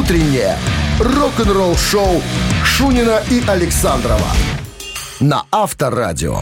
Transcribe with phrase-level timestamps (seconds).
[0.00, 0.56] утреннее
[0.98, 2.22] рок-н-ролл-шоу
[2.64, 4.28] Шунина и Александрова
[5.20, 6.40] на Авторадио.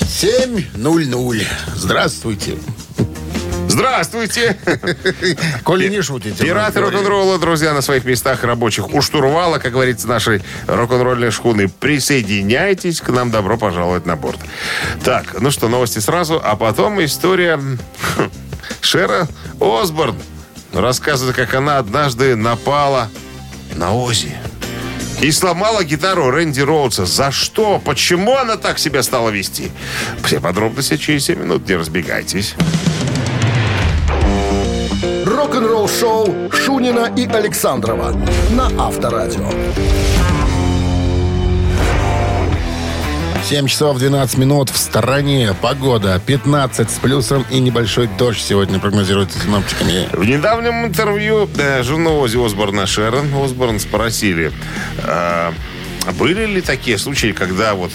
[0.00, 1.46] 7.00.
[1.76, 2.56] Здравствуйте.
[3.68, 4.56] Здравствуйте!
[5.64, 6.44] Коли не шутите.
[6.44, 11.68] Пираты рок-н-ролла, друзья, на своих местах рабочих у штурвала, как говорится, нашей рок-н-ролльной шхуны.
[11.68, 14.38] Присоединяйтесь к нам, добро пожаловать на борт.
[15.04, 17.60] Так, ну что, новости сразу, а потом история
[18.84, 19.26] Шера
[19.60, 20.16] Осборн.
[20.72, 23.08] Рассказывает, как она однажды напала
[23.74, 24.36] на Ози.
[25.20, 27.06] И сломала гитару Рэнди Роудса.
[27.06, 27.80] За что?
[27.84, 29.70] Почему она так себя стала вести?
[30.24, 31.68] Все подробности через 7 минут.
[31.68, 32.54] Не разбегайтесь.
[35.24, 38.12] Рок-н-ролл-шоу Шунина и Александрова
[38.50, 39.48] на Авторадио.
[43.44, 45.54] 7 часов 12 минут в стороне.
[45.60, 50.08] Погода 15 с плюсом и небольшой дождь сегодня прогнозируется синоптиками.
[50.12, 54.50] В недавнем интервью э, жену Ози Осборна Шерон Осборн спросили,
[55.02, 55.52] а,
[56.18, 57.92] были ли такие случаи, когда вот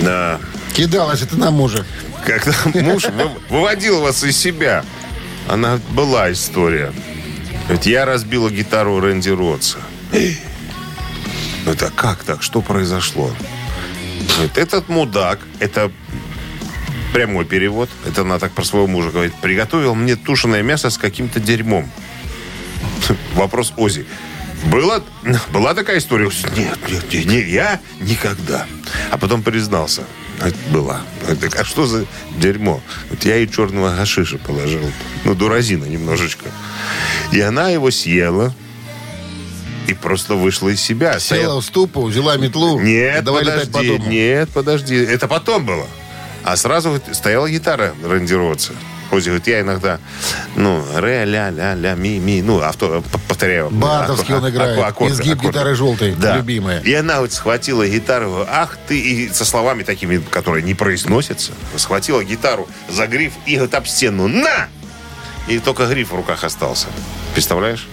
[0.00, 0.38] э,
[0.74, 1.84] Кидалась это на мужа.
[2.24, 4.84] когда муж вы- выводил вас из себя?
[5.48, 6.92] Она была история.
[7.68, 9.78] Ведь я разбила гитару Рэнди Ротса.
[11.66, 12.42] Это как так?
[12.42, 13.30] Что произошло?
[14.40, 15.92] Говорит, этот мудак, это
[17.12, 21.40] прямой перевод, это она так про своего мужа говорит, приготовил мне тушеное мясо с каким-то
[21.40, 21.90] дерьмом.
[23.34, 24.06] Вопрос Ози.
[24.64, 25.02] Была,
[25.52, 26.30] была такая история?
[26.56, 28.66] Нет, нет, нет, не, я никогда.
[29.10, 30.04] А потом признался.
[30.38, 31.02] «Это Была.
[31.38, 32.06] Так, а что за
[32.38, 32.80] дерьмо?
[33.10, 34.90] Вот я ей черного гашиша положил.
[35.24, 36.46] Ну, дуразина немножечко.
[37.30, 38.54] И она его съела
[39.90, 41.18] и просто вышла из себя.
[41.18, 42.78] Села в ступу, взяла метлу.
[42.80, 44.96] Нет, подожди, нет, подожди.
[44.96, 45.86] Это потом было.
[46.44, 48.72] А сразу вот стояла гитара Рэнди Ротса.
[49.10, 49.98] Ози говорит, я иногда,
[50.54, 53.68] ну, ре, ля, ля, ля, ми, ми, ну, авто, повторяю.
[53.70, 54.78] Бардовский он А- играет.
[54.78, 55.48] а- аккорды, Изгиб аккорды.
[55.48, 56.36] гитары желтой, Да.
[56.36, 56.80] любимая.
[56.82, 62.22] И она вот схватила гитару, ах ты, и со словами такими, которые не произносятся, схватила
[62.22, 64.68] гитару за гриф и говорит, об стену, на!
[65.48, 66.86] И только гриф в руках остался.
[67.34, 67.88] Представляешь?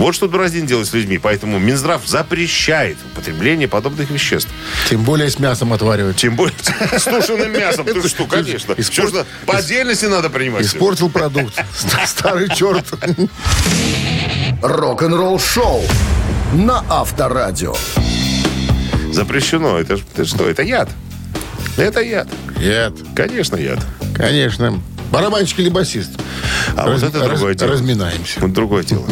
[0.00, 1.18] Вот что Дуразин делает с людьми.
[1.18, 4.48] Поэтому Минздрав запрещает употребление подобных веществ.
[4.88, 6.16] Тем более с мясом отваривать.
[6.16, 6.54] Тем более
[6.98, 7.84] с тушеным мясом.
[7.84, 8.72] Ты что, конечно.
[8.72, 10.64] Испорт- по отдельности надо принимать.
[10.64, 11.54] Испортил продукт.
[12.06, 12.86] Старый черт.
[14.62, 15.82] Рок-н-ролл-шоу
[16.54, 17.74] на Авторадио.
[19.12, 19.78] Запрещено.
[19.78, 20.48] Это, это что?
[20.48, 20.88] Это яд.
[21.76, 22.28] Это яд.
[22.58, 23.78] Нет, Конечно, яд.
[24.14, 24.80] конечно.
[25.10, 26.10] Барабанщик или басист?
[26.76, 27.72] А Раз- вот это другое раз- дело.
[27.72, 28.40] Разминаемся.
[28.40, 29.04] Вот другое дело.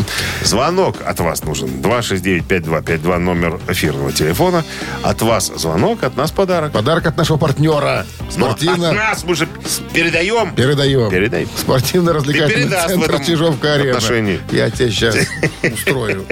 [0.44, 1.68] Звонок от вас нужен.
[1.82, 4.64] 269-5252, номер эфирного телефона.
[5.02, 6.72] От вас звонок, от нас подарок.
[6.72, 8.06] Подарок от нашего партнера.
[8.20, 8.92] Ну, от Спортивно.
[8.92, 9.48] нас мы же
[9.92, 10.54] передаем.
[10.54, 11.10] Передаем.
[11.10, 11.48] Передай.
[11.56, 14.38] Спортивно-развлекательный центр Чижовка-Арена.
[14.52, 15.16] Я тебе сейчас
[15.62, 16.24] устрою.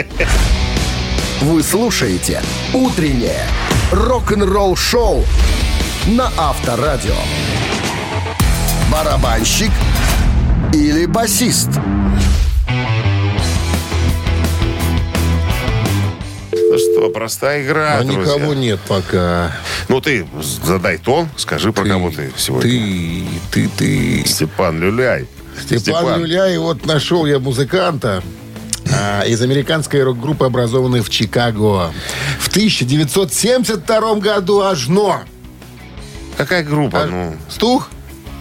[1.42, 2.40] Вы слушаете
[2.72, 3.42] «Утреннее
[3.92, 5.24] рок-н-ролл-шоу»
[6.06, 7.14] на Авторадио.
[8.90, 9.70] Барабанщик
[10.72, 11.70] или басист?
[16.52, 18.22] Ну что, простая игра, А друзья.
[18.34, 19.52] никого нет пока.
[19.88, 20.26] Ну ты
[20.64, 22.70] задай тон, скажи, про кого ты сегодня.
[22.70, 24.24] Ты, ты, ты.
[24.26, 25.26] Степан Люляй.
[25.64, 28.22] Степан, Люляй, вот нашел я музыканта
[28.92, 31.92] а, из американской рок-группы, образованной в Чикаго.
[32.38, 35.22] В 1972 году аж но.
[36.36, 37.04] Какая группа?
[37.04, 37.88] А, Ну, Стух?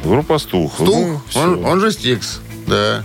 [0.06, 0.74] Группа Стух.
[0.76, 0.88] Стух?
[0.88, 2.40] Ну, он, он же Стикс.
[2.68, 3.04] Да.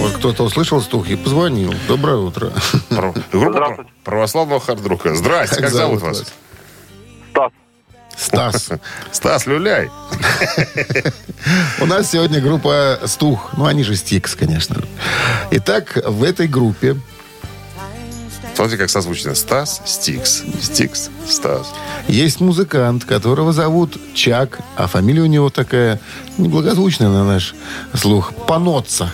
[0.00, 1.74] Вот кто-то услышал стух и позвонил.
[1.88, 2.52] Доброе утро.
[2.88, 5.14] Про- Группа православного хардрука.
[5.14, 6.24] Здрасте, как, зовут вас?
[8.16, 8.70] Стас.
[9.12, 9.90] Стас Люляй.
[11.80, 13.50] У нас сегодня группа Стух.
[13.56, 14.76] Ну, они же Стикс, конечно.
[15.50, 16.96] Итак, в этой группе
[18.64, 19.34] Смотрите, как созвучно.
[19.34, 20.42] Стас, Стикс.
[20.62, 21.66] Стикс, Стас.
[22.08, 26.00] есть музыкант, которого зовут Чак, а фамилия у него такая
[26.38, 27.54] неблагозвучная на наш
[27.92, 28.32] слух.
[28.48, 29.12] Паноцца.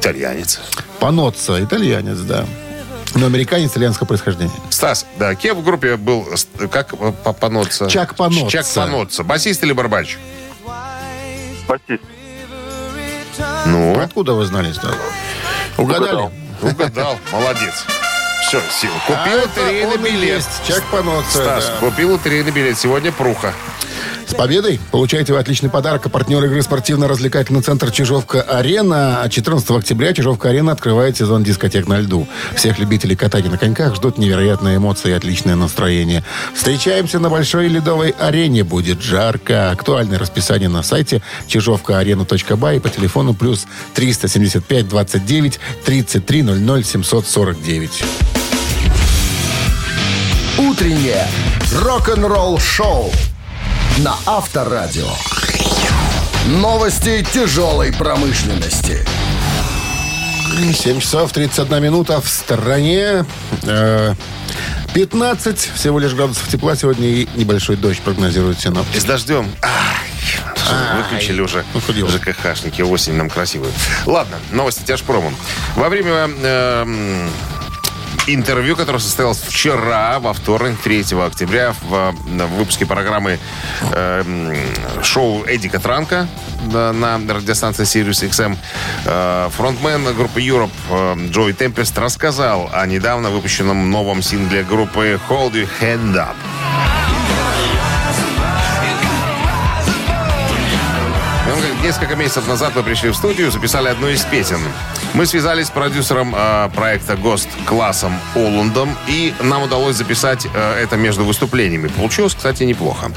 [0.00, 0.60] Итальянец.
[0.98, 2.46] Паноцца, итальянец, да.
[3.14, 4.50] Но американец итальянского происхождения.
[4.70, 6.26] Стас, да, кем в группе был,
[6.72, 7.86] как э, по- Паноцца?
[7.90, 8.48] Чак Паноцца.
[8.48, 9.24] Чак Паноцца.
[9.24, 10.18] Басист или барабанщик?
[11.68, 12.02] Басист.
[13.66, 14.94] Ну, Откуда вы знали, Стас?
[15.76, 16.30] Угадали?
[16.62, 17.18] угадал.
[17.30, 17.84] Молодец.
[18.48, 18.92] Все, сила.
[19.06, 20.36] Купил А лотерейный билет.
[20.36, 21.30] есть Чак Паноцца.
[21.38, 21.76] Стас, да.
[21.80, 22.78] купил лотерейный билет.
[22.78, 23.54] Сегодня пруха.
[24.26, 24.80] С победой!
[24.90, 26.06] Получаете вы отличный подарок.
[26.06, 29.22] А партнер игры спортивно-развлекательный центр «Чижовка-Арена».
[29.22, 32.26] А 14 октября «Чижовка-Арена» открывает сезон дискотек на льду.
[32.54, 36.24] Всех любителей катания на коньках ждут невероятные эмоции и отличное настроение.
[36.54, 38.64] Встречаемся на Большой ледовой арене.
[38.64, 39.70] Будет жарко.
[39.70, 48.04] Актуальное расписание на сайте чижовкаарена.бай и по телефону плюс 375 29 33 00 749.
[50.58, 51.26] Утреннее
[51.72, 53.10] рок-н-ролл-шоу
[53.98, 55.08] на Авторадио.
[56.46, 59.06] Новости тяжелой промышленности.
[60.72, 63.24] 7 часов 31 минута в стороне.
[63.62, 64.14] Э,
[64.94, 68.98] 15 всего лишь градусов тепла сегодня и небольшой дождь прогнозируют И синоптики.
[68.98, 69.48] с дождем.
[69.62, 72.08] Ай, выключили уже ну.
[72.08, 72.82] ЖКХшники.
[72.82, 73.72] Осень нам красивую.
[74.06, 75.36] Ладно, новости тяжпромом.
[75.76, 77.30] Во время эм,
[78.26, 83.38] интервью, которое состоялось вчера, во вторник, 3 октября, в, э, в выпуске программы
[83.92, 84.54] эм,
[85.02, 86.28] шоу Эдика Транка
[86.72, 88.56] на, на радиостанции Sirius XM,
[89.04, 95.52] э, фронтмен группы Europe э, Джой Темпест рассказал о недавно выпущенном новом сингле группы Hold
[95.52, 96.34] Your Hand Up.
[101.46, 104.60] Он говорит, несколько месяцев назад мы пришли в студию, записали одну из песен.
[105.14, 110.96] Мы связались с продюсером э, проекта ГОСТ классом Олундом, и нам удалось записать э, это
[110.96, 111.86] между выступлениями.
[111.86, 113.12] Получилось, кстати, неплохо.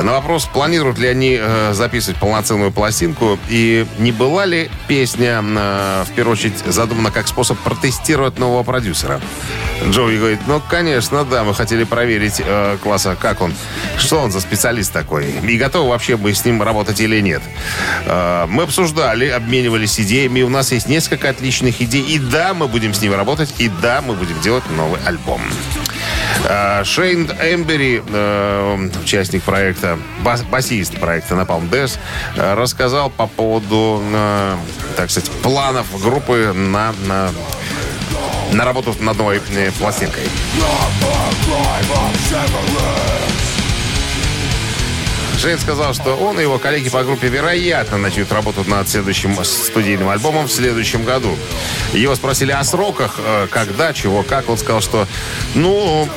[0.00, 6.04] На вопрос, планируют ли они э, записывать полноценную пластинку, и не была ли песня, э,
[6.06, 9.20] в первую очередь, задумана как способ протестировать нового продюсера.
[9.82, 13.54] Джоуи говорит, ну, конечно, да, мы хотели проверить э, класса, как он,
[13.98, 17.42] что он за специалист такой, и готовы вообще мы с ним работать или нет.
[18.06, 22.94] Э, мы обсуждали, обменивались идеями, у нас есть несколько отличных идей, и да, мы будем
[22.94, 25.42] с ними работать, и да, мы будем делать новый альбом.
[26.44, 31.98] Э, Шейн Эмбери, э, участник проекта, бас- басист проекта Napalm Death,
[32.36, 34.56] э, рассказал по поводу, э,
[34.96, 37.30] так сказать, планов группы на, на
[38.52, 39.40] на работу над новой
[39.78, 40.24] пластинкой.
[45.38, 50.08] Шейн сказал, что он и его коллеги по группе, вероятно, начнут работу над следующим студийным
[50.08, 51.36] альбомом в следующем году.
[51.92, 54.48] Его спросили о сроках, э, когда, чего, как.
[54.48, 55.06] Он сказал, что,
[55.54, 56.08] ну,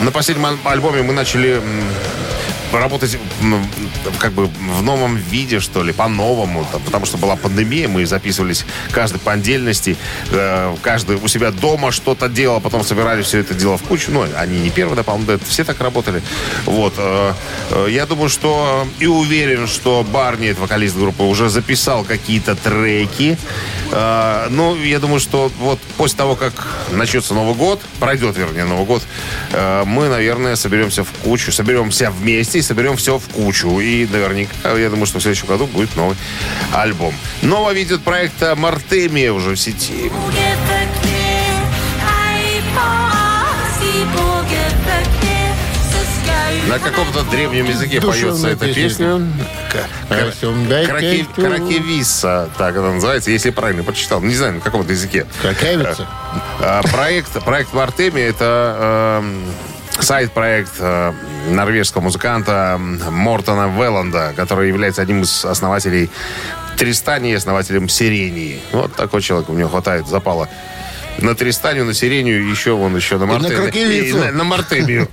[0.00, 1.60] на последнем аль- альбоме мы начали
[2.72, 3.18] работать
[4.18, 9.18] как бы в новом виде, что ли, по-новому, потому что была пандемия, мы записывались каждый
[9.18, 9.96] по отдельности,
[10.30, 14.10] э, каждый у себя дома что-то делал, потом собирали все это дело в кучу.
[14.10, 16.22] Ну, они не первые, да, по-моему, да, все так работали.
[16.66, 16.94] Вот.
[16.96, 17.32] э,
[17.70, 23.36] э, я думаю, что и уверен, что Барни, это вокалист группы, уже записал какие-то треки.
[23.90, 26.52] Ну, я думаю, что вот после того, как
[26.92, 29.02] начнется Новый год, пройдет, вернее, Новый год,
[29.52, 33.80] мы, наверное, соберемся в кучу, соберемся вместе и соберем все в кучу.
[33.80, 36.16] И наверняка, я думаю, что в следующем году будет новый
[36.72, 37.14] альбом.
[37.42, 40.10] Новое видео проекта Мартемия уже в сети.
[46.68, 49.20] На каком-то древнем языке поется эта песня.
[51.34, 54.20] Кракевиса, так это называется, если я правильно прочитал.
[54.20, 55.26] Не знаю, на каком-то языке.
[55.42, 56.06] Кракавица?
[56.60, 59.42] А, Проект, проект Мартеми это эм,
[59.98, 61.12] сайт-проект э,
[61.48, 66.10] норвежского музыканта Мортона Велланда, который является одним из основателей
[66.76, 68.60] Тристани и основателем Сирении.
[68.72, 70.48] Вот такой человек, у него хватает запала
[71.18, 73.62] на Тристанию, на Сирению, еще он еще на Мартемию.
[73.62, 74.18] кракевицу.
[74.18, 75.08] на, на Мартемию.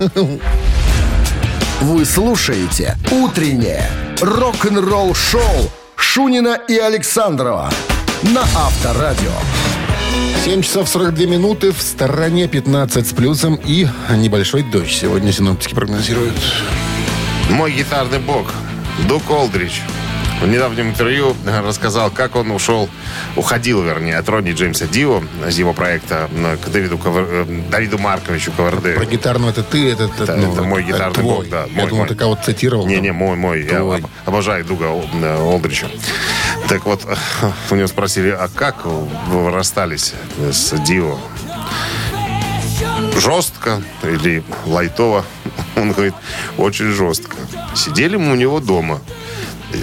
[1.81, 3.83] Вы слушаете «Утреннее
[4.21, 7.69] рок-н-ролл-шоу» Шунина и Александрова
[8.23, 9.31] на Авторадио.
[10.45, 14.91] 7 часов 42 минуты, в стороне 15 с плюсом и небольшой дождь.
[14.99, 16.33] Сегодня синоптики прогнозируют.
[17.49, 18.47] Мой гитарный бог,
[19.09, 19.81] Дук Олдрич,
[20.41, 22.89] в недавнем интервью рассказал, как он ушел,
[23.35, 27.97] уходил, вернее, от Ронни Джеймса Дио из его проекта э, к Давиду, Ковер- э, Давиду
[27.97, 29.05] Марковичу Про Ковердею.
[29.09, 31.23] гитарного это ты, это, Это- это мой гитарный твой.
[31.37, 32.07] бог, да, Я мой, думал, мой.
[32.09, 32.85] ты кого-то цитировал.
[32.87, 33.63] Не-не, мой, мой.
[33.63, 33.97] Я Твой.
[33.97, 35.87] об- обожаю Дуга э, Олдрича.
[36.69, 37.05] Так вот,
[37.71, 40.13] у него спросили, а как вы расстались
[40.51, 41.17] с Дио?
[43.17, 45.25] Жестко или лайтово?
[45.75, 46.13] Он говорит,
[46.57, 47.35] очень жестко.
[47.75, 49.01] Сидели мы у него дома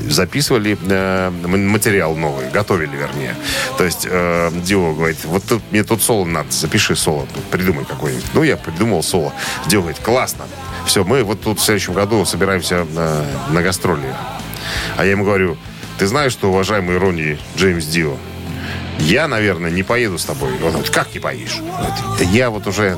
[0.09, 3.37] записывали э, материал новый, готовили, вернее.
[3.76, 8.25] То есть э, Дио говорит, вот тут, мне тут соло надо, запиши соло, придумай какой-нибудь.
[8.35, 9.33] Ну, я придумал соло.
[9.67, 10.47] Дио говорит, классно.
[10.87, 14.14] Все, мы вот тут в следующем году собираемся э, на гастроли.
[14.97, 15.57] А я ему говорю,
[15.99, 18.17] ты знаешь, что уважаемый Ронни Джеймс Дио,
[18.99, 20.53] я, наверное, не поеду с тобой.
[20.63, 21.57] Он говорит, как не поедешь?
[21.61, 22.97] Он говорит, «Да я вот уже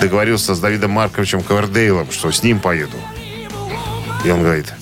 [0.00, 2.96] договорился с Давидом Марковичем Ковердейлом, что с ним поеду.
[4.24, 4.72] И он говорит,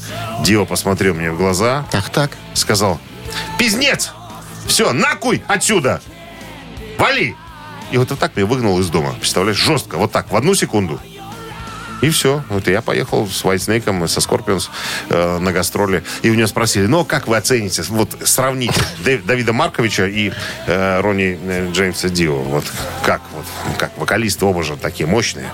[0.45, 2.33] Дио посмотрел мне в глаза, Так, так.
[2.55, 3.01] сказал,
[3.59, 4.13] пиздец!
[4.67, 6.01] Все, накуй отсюда!
[6.99, 7.35] Вали!
[7.91, 9.13] И вот, вот так меня выгнал из дома.
[9.19, 11.01] Представляешь, жестко, вот так, в одну секунду.
[12.03, 12.43] И все.
[12.51, 14.69] Вот я поехал с Whitesnake, со Scorpions
[15.09, 16.03] э, на гастроли.
[16.23, 18.81] И у него спросили, ну, как вы оцените, вот сравните
[19.25, 20.33] Давида Марковича и
[20.67, 22.39] э, Ронни э, Джеймса Дио.
[22.39, 22.65] Вот
[23.05, 23.47] как, вот,
[23.79, 25.49] как вокалисты оба же такие мощные.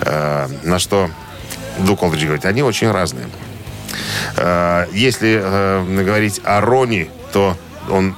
[0.00, 1.10] Э, на что
[1.78, 3.28] Дук Олдридж говорит, они очень разные.
[4.36, 7.58] Э, Если э, говорить о Рони, то
[7.90, 8.14] он,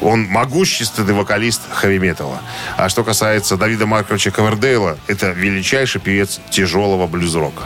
[0.00, 2.40] он могущественный вокалист хэви-металла.
[2.76, 7.64] А что касается Давида Марковича Ковердейла, это величайший певец тяжелого блюз-рока.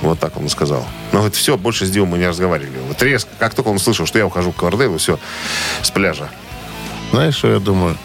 [0.00, 0.84] Вот так он сказал.
[1.12, 2.78] Но говорит, все, больше с Димой мы не разговаривали.
[2.88, 5.18] Вот резко, как только он услышал, что я ухожу к Ковердейлу, все,
[5.82, 6.28] с пляжа.
[7.12, 7.96] Знаешь, что я думаю?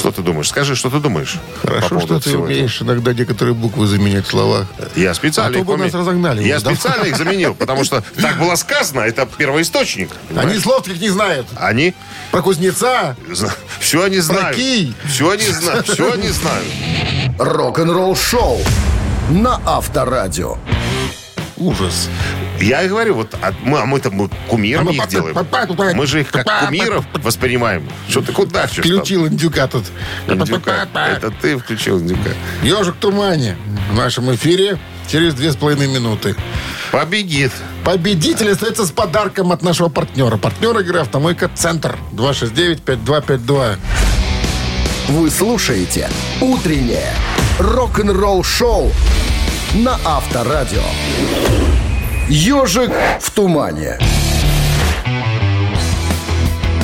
[0.00, 0.48] Что ты думаешь?
[0.48, 1.36] Скажи, что ты думаешь?
[1.62, 2.46] по Хорошо, поводу что ты всего этого?
[2.46, 4.66] умеешь иногда некоторые буквы заменять в словах.
[4.96, 6.74] Я специально А то их бы уме- нас разогнали Я уже, да?
[6.74, 10.10] специально их заменил, потому что так было сказано, это первоисточник.
[10.30, 10.62] Они понимаешь?
[10.62, 11.46] слов таких не знают.
[11.56, 11.94] Они
[12.30, 13.14] Про кузнеца.
[13.78, 14.56] все они знают.
[14.56, 14.94] кий.
[15.06, 15.86] Все они знают.
[15.90, 16.66] Все они знают.
[17.38, 18.58] Рок-н-ролл шоу
[19.28, 20.56] на Авторадио.
[21.58, 22.08] Ужас.
[22.60, 25.36] Я и говорю, вот а мы, а мы-то мы кумирами их делаем.
[25.96, 27.88] Мы же их как кумиров воспринимаем.
[28.08, 28.76] Что ты куда хочешь?
[28.76, 28.84] там?
[28.84, 29.84] Включил индюка тут.
[30.26, 30.86] Индюка.
[30.94, 32.30] Это ты включил индюка.
[32.62, 33.56] Ежик тумане.
[33.90, 36.36] В нашем эфире через две с половиной минуты.
[36.92, 37.52] Победит.
[37.84, 40.36] Победитель остается с подарком от нашего партнера.
[40.36, 41.96] Партнер игры «Автомойка Центр».
[42.12, 43.76] 269-5252.
[45.08, 46.08] Вы слушаете
[46.40, 47.14] «Утреннее
[47.58, 48.92] рок-н-ролл-шоу»
[49.74, 50.82] на Авторадио.
[52.30, 53.98] «Ежик в тумане».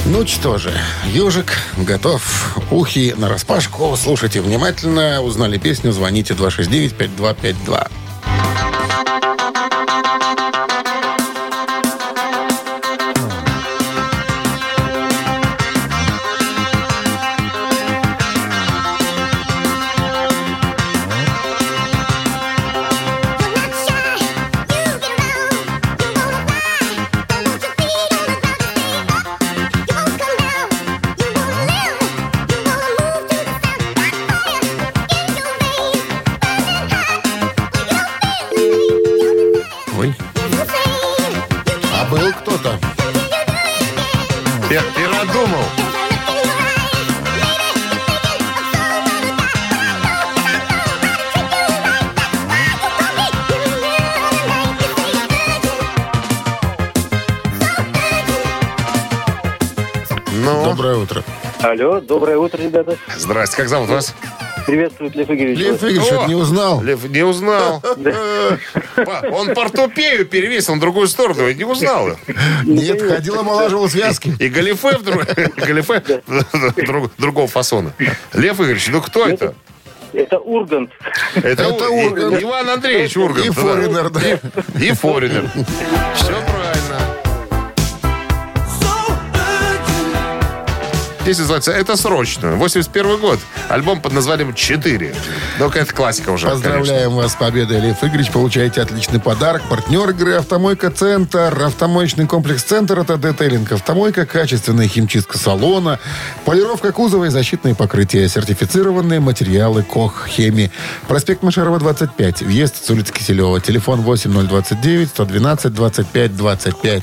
[0.06, 0.72] Ну что же,
[1.04, 2.58] ежик готов.
[2.72, 3.96] Ухи на распашку.
[3.96, 5.22] Слушайте внимательно.
[5.22, 7.88] Узнали песню, звоните 269-5252.
[63.56, 63.62] Здрасте.
[63.62, 64.14] Как зовут вас?
[64.66, 65.58] Приветствует Лев Игоревич.
[65.58, 66.14] Лев Игоревич, О!
[66.14, 66.82] это не узнал.
[66.82, 67.82] Лев не узнал.
[68.96, 72.10] Па, Он портупею перевесил на другую сторону и не узнал.
[72.64, 74.34] Нет, ходил, омолаживал связки.
[74.40, 74.98] И галифе,
[77.18, 77.92] другого фасона.
[78.32, 79.54] Лев Игоревич, ну кто это?
[80.12, 80.90] Это Ургант.
[81.34, 82.42] Это, Это Ургант.
[82.42, 83.46] Иван Андреевич Ургант.
[83.46, 83.50] И.
[83.50, 84.20] Форинер, да.
[84.80, 85.50] И Форинер.
[86.14, 86.32] Все
[91.26, 92.52] Песня называется «Это срочно».
[92.52, 93.40] 81 год.
[93.68, 95.12] Альбом под названием «Четыре».
[95.59, 98.30] Ну, это классика уже, Поздравляем вас с победой, Лев Игоревич.
[98.30, 99.62] Получаете отличный подарок.
[99.68, 101.61] Партнер игры «Автомойка Центр».
[101.61, 103.73] Автомоечный комплекс «Центр»— это детейлинг.
[103.73, 105.99] Автомойка, качественная химчистка салона,
[106.45, 108.28] полировка кузова и защитные покрытия.
[108.28, 110.71] Сертифицированные материалы КОХ «Хеми».
[111.09, 112.42] Проспект Машарова, 25.
[112.42, 113.61] Въезд с улицы Киселева.
[113.61, 117.02] Телефон 8029 112 25 25.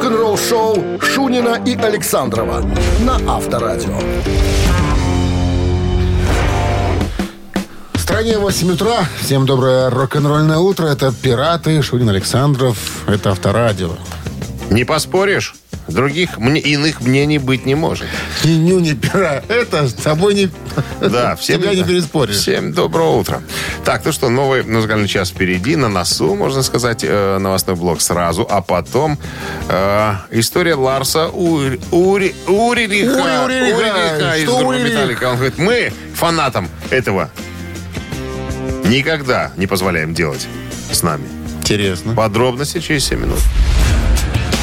[0.00, 2.64] Рок-н-ролл шоу Шунина и Александрова
[3.00, 3.98] на Авторадио.
[7.92, 9.04] В стране 8 утра.
[9.20, 10.86] Всем доброе рок-н-ролльное утро.
[10.86, 13.06] Это «Пираты», Шунин Александров.
[13.08, 13.90] Это Авторадио.
[14.70, 15.54] Не поспоришь?
[15.90, 18.06] Других мне, иных мнений быть не может.
[18.44, 19.42] Ни ню, ни пера.
[19.48, 20.50] Это с тобой не...
[21.00, 22.36] Да, всем Тебя не переспоришь.
[22.36, 23.42] Всем доброго утра.
[23.84, 28.46] Так, ну что, новый музыкальный час впереди, на носу, можно сказать, э, новостной блок сразу,
[28.48, 29.18] а потом
[29.68, 33.76] э, история Ларса Ури, Ури, Уририха, Ури- Уририха.
[33.76, 34.78] Уририха из группы?
[34.78, 35.24] Металлика.
[35.30, 37.30] Он говорит, мы фанатам этого
[38.84, 40.46] никогда не позволяем делать
[40.92, 41.24] с нами.
[41.60, 42.14] Интересно.
[42.14, 43.38] Подробности через 7 минут.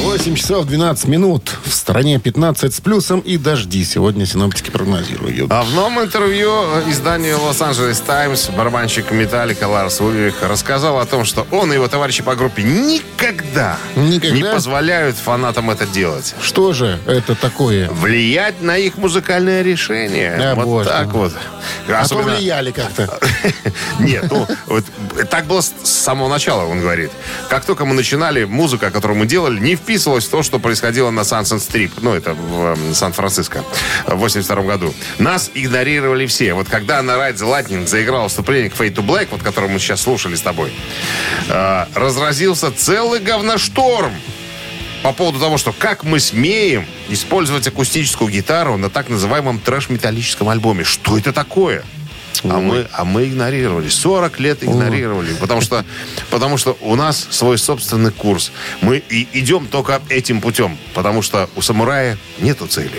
[0.00, 1.50] 8 часов 12 минут.
[1.64, 3.84] В стране 15 с плюсом и дожди.
[3.84, 5.50] Сегодня синоптики прогнозируют.
[5.50, 6.50] А в новом интервью
[6.88, 12.22] изданию Лос-Анджелес Таймс барабанщик Металлика Ларс Ульрих рассказал о том, что он и его товарищи
[12.22, 14.36] по группе никогда, Никогда?
[14.36, 16.34] не позволяют фанатам это делать.
[16.40, 17.88] Что же это такое?
[17.90, 20.36] Влиять на их музыкальное решение.
[20.36, 21.32] Да, вот боже так вот.
[21.88, 23.18] А Особенно- повлияли как-то.
[24.00, 24.84] Нет, ну, вот
[25.30, 27.12] так было с с самого начала, он говорит.
[27.48, 31.22] Как только мы начинали, музыка, которую мы делали, не вписывалась в то, что происходило на
[31.22, 31.92] Strip.
[32.00, 33.64] Ну, это в эм, Сан-Франциско
[34.06, 34.94] в 82 году.
[35.18, 36.54] Нас игнорировали все.
[36.54, 39.78] Вот когда на Ride the Lightning заиграл вступление к Fade to Black, вот которое мы
[39.78, 40.72] сейчас слушали с тобой,
[41.48, 44.12] э, разразился целый говношторм
[45.02, 50.84] по поводу того, что как мы смеем использовать акустическую гитару на так называемом трэш-металлическом альбоме.
[50.84, 51.82] Что это такое?
[52.44, 53.88] А мы, а мы игнорировали.
[53.88, 55.32] 40 лет игнорировали.
[55.34, 55.84] Потому что,
[56.30, 58.52] потому что у нас свой собственный курс.
[58.80, 60.76] Мы и идем только этим путем.
[60.94, 62.90] Потому что у самурая нету цели.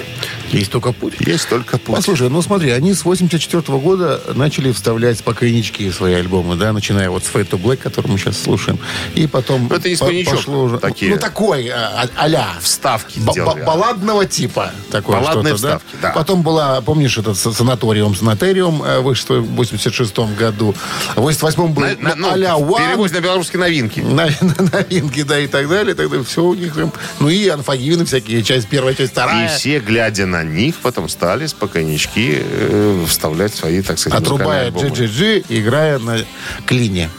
[0.51, 1.15] Есть только путь.
[1.19, 1.95] Есть только путь.
[1.95, 7.09] Послушай, ну смотри, они с 84 года начали вставлять спокойнички в свои альбомы, да, начиная
[7.09, 8.77] вот с Fade to Black, который мы сейчас слушаем,
[9.15, 10.77] и потом Ну, это не по- пошло уже.
[10.77, 11.11] такие.
[11.11, 12.49] Ну, такой, а, а- а-ля.
[12.61, 13.61] Вставки Б- делали.
[13.61, 14.71] б- балладного типа.
[14.91, 15.77] Такое Балладные что-то, да?
[15.79, 16.11] вставки, да.
[16.11, 20.75] Потом была, помнишь, этот санаториум, санаториум э, вышел в 86 году.
[21.15, 23.99] В 88 был На- на- ну, а-ля переводе на белорусские новинки.
[24.13, 25.95] На, на новинки, да, и так далее.
[25.95, 26.73] Тогда все у них.
[27.19, 29.47] Ну и анфагины всякие, часть первая, часть И вторая.
[29.49, 34.69] все, глядя на них, потом стали спокойнички э, вставлять свои, так сказать, Отрубая.
[34.71, 36.19] GGG, играя на
[36.65, 37.09] клине.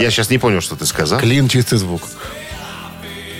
[0.00, 1.18] Я сейчас не понял, что ты сказал.
[1.18, 2.02] Клин чистый звук.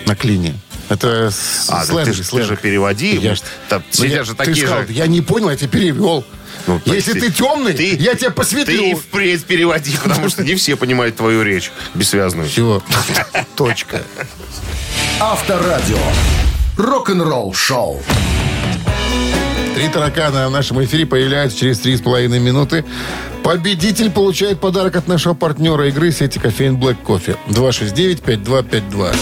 [0.07, 0.55] На клине.
[0.89, 1.31] Это
[1.69, 2.49] А, сленг, ты, же- ты сленг.
[2.49, 3.17] же переводи.
[3.17, 3.35] Я
[3.69, 4.93] Там Ну, я- же ты такие сказал, же.
[4.93, 6.25] я не понял, я тебе перевел.
[6.67, 8.97] Ну, Если ты, темный, ты- я тебе Ты и посветлю.
[8.97, 12.49] впредь переводи, потому что не все понимают твою речь бессвязную.
[12.49, 12.83] Все.
[13.57, 14.03] Точка.
[15.21, 15.99] Авторадио.
[16.77, 18.03] Рок-н-ролл шоу.
[19.75, 22.85] Три таракана в нашем эфире появляются через три с половиной минуты.
[23.43, 27.37] Победитель получает подарок от нашего партнера игры сети кофеин Black Кофе.
[27.49, 29.17] 269-5252.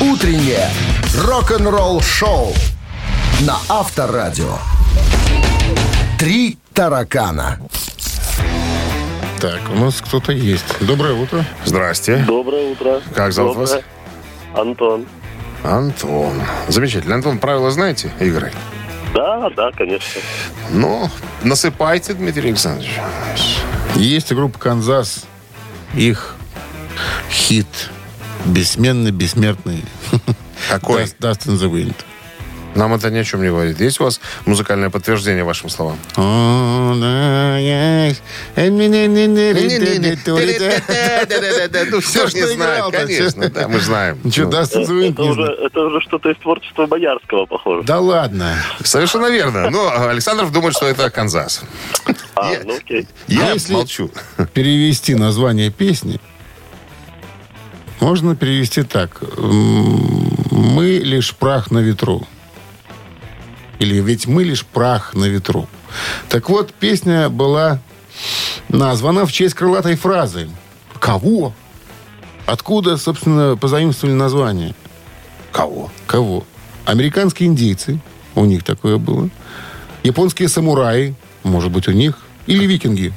[0.00, 0.68] Утреннее
[1.16, 2.52] рок-н-ролл шоу
[3.40, 4.58] на Авторадио.
[6.18, 7.60] Три таракана.
[9.40, 10.64] Так, у нас кто-то есть.
[10.80, 11.44] Доброе утро.
[11.64, 12.24] Здрасте.
[12.26, 13.00] Доброе утро.
[13.14, 13.70] Как зовут вас?
[13.70, 13.84] Доброе.
[14.54, 15.06] Антон.
[15.62, 16.42] Антон.
[16.68, 17.14] Замечательно.
[17.14, 18.52] Антон, правила знаете игры?
[19.14, 20.20] Да, да, конечно.
[20.70, 21.08] Ну,
[21.42, 22.98] насыпайте, Дмитрий Александрович.
[23.94, 25.24] Есть группа «Канзас».
[25.94, 26.34] Их
[27.30, 27.68] хит.
[28.44, 29.82] Бессменный, бессмертный.
[30.70, 31.02] Какой?
[31.04, 31.94] Dust, Dust in the Wind.
[32.74, 33.80] Нам это ни о чем не говорит.
[33.80, 35.96] Есть у вас музыкальное подтверждение вашим словам?
[36.16, 36.94] Ну,
[42.00, 43.48] Всё, кто ж что не играл-то, конечно.
[43.48, 44.18] Да, мы знаем.
[44.24, 45.12] Ничего, Wind
[45.66, 47.84] Это уже, что-то из творчества Боярского, похоже.
[47.84, 48.56] Да ладно.
[48.82, 49.70] Совершенно верно.
[49.70, 51.62] Но Александров думает, что это Канзас.
[52.34, 53.06] А, ну окей.
[53.28, 54.10] Я молчу.
[54.52, 56.18] Перевести название песни
[58.00, 59.22] можно перевести так.
[59.36, 62.26] Мы лишь прах на ветру.
[63.78, 65.68] Или ведь мы лишь прах на ветру.
[66.28, 67.80] Так вот, песня была
[68.68, 70.48] названа в честь крылатой фразы.
[70.98, 71.54] Кого?
[72.46, 74.74] Откуда, собственно, позаимствовали название?
[75.52, 75.90] Кого?
[76.06, 76.44] Кого?
[76.84, 78.00] Американские индейцы,
[78.34, 79.30] у них такое было.
[80.02, 82.18] Японские самураи, может быть, у них.
[82.46, 83.14] Или викинги.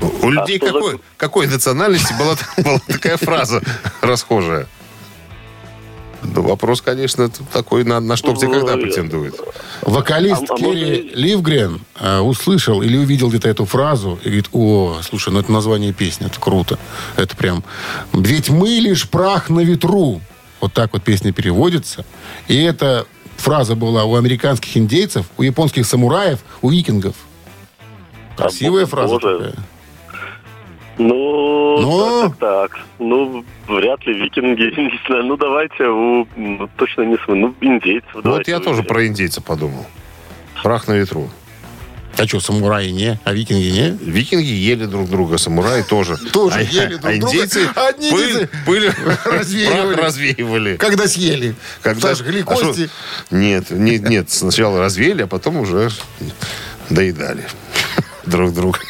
[0.00, 3.62] У людей что за- какой, какой национальности была, была такая фраза
[4.00, 4.66] расхожая?
[6.22, 9.36] Ну, вопрос, конечно, такой, на, на что где когда Ой, претендует.
[9.82, 14.48] Вокалист А- а Керри можно- Ливгрен э, услышал или увидел где-то эту фразу и говорит,
[14.52, 16.76] о, слушай, ну это название песни, это круто.
[17.16, 17.62] Это прям...
[18.12, 20.20] Ведь мы лишь прах на ветру.
[20.60, 22.04] Вот так вот песня переводится.
[22.48, 23.06] И эта
[23.36, 27.14] фраза была у американских индейцев, у японских самураев, у викингов.
[28.36, 29.38] Красивая А, фраза боже.
[29.38, 29.54] такая.
[30.98, 32.22] Ну, Ну?
[32.22, 32.78] так, так.
[32.98, 35.24] Ну, вряд ли викинги, не знаю.
[35.24, 36.26] Ну, давайте у...
[36.36, 37.34] ну, точно не смысл.
[37.34, 39.86] Ну, индейцев Вот давайте я тоже про индейца подумал.
[40.62, 41.30] Прах на ветру.
[42.16, 43.20] А что, самураи не?
[43.22, 43.90] А викинги не?
[44.00, 46.16] Викинги ели друг друга, самураи тоже.
[46.32, 47.32] Тоже а, ели друг а друга.
[47.36, 48.90] индейцы Одни пыль, индейцы пыль
[49.96, 50.76] развеивали.
[50.78, 51.54] Когда съели.
[51.80, 52.90] Когда- Сожгли А кости.
[53.30, 55.90] Нет, не- нет, сначала развеяли, а потом уже
[56.90, 57.46] доедали
[58.26, 58.80] друг друга.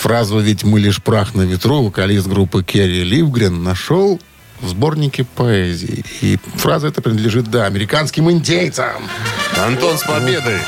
[0.00, 4.20] Фразу «Ведь мы лишь прах на ветру» вокалист группы Керри Ливгрен нашел
[4.60, 6.04] в сборнике поэзии.
[6.20, 9.08] И фраза эта принадлежит, да, американским индейцам.
[9.56, 10.60] Антон с победой.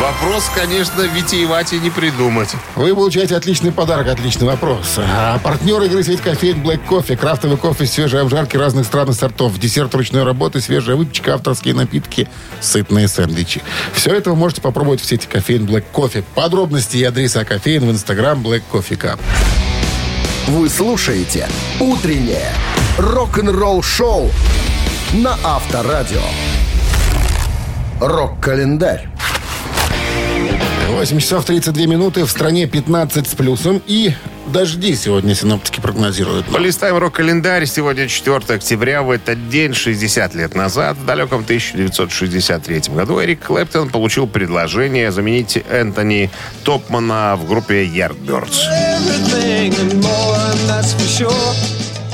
[0.00, 2.48] Вопрос, конечно, витиевать и не придумать.
[2.74, 4.96] Вы получаете отличный подарок, отличный вопрос.
[4.96, 7.16] А партнер игры сеть кофеин Black Coffee.
[7.16, 9.58] Крафтовый кофе, свежие обжарки разных стран и сортов.
[9.58, 12.28] Десерт ручной работы, свежая выпечка, авторские напитки,
[12.60, 13.62] сытные сэндвичи.
[13.92, 16.24] Все это вы можете попробовать в сети кофеин Black Coffee.
[16.34, 19.20] Подробности и адреса кофеин в инстаграм Black Coffee Cup.
[20.46, 21.46] Вы слушаете
[21.78, 22.54] «Утреннее
[22.96, 24.30] рок-н-ролл-шоу»
[25.12, 26.22] на Авторадио.
[28.00, 29.10] Рок-календарь.
[31.00, 32.26] 8 часов 32 минуты.
[32.26, 33.80] В стране 15 с плюсом.
[33.86, 34.12] И
[34.48, 36.44] дожди сегодня синоптики прогнозируют.
[36.44, 37.64] Полистаем рок-календарь.
[37.64, 39.02] Сегодня 4 октября.
[39.02, 45.58] В этот день, 60 лет назад, в далеком 1963 году, Эрик Клэптон получил предложение заменить
[45.70, 46.30] Энтони
[46.64, 48.58] Топмана в группе Yardbirds.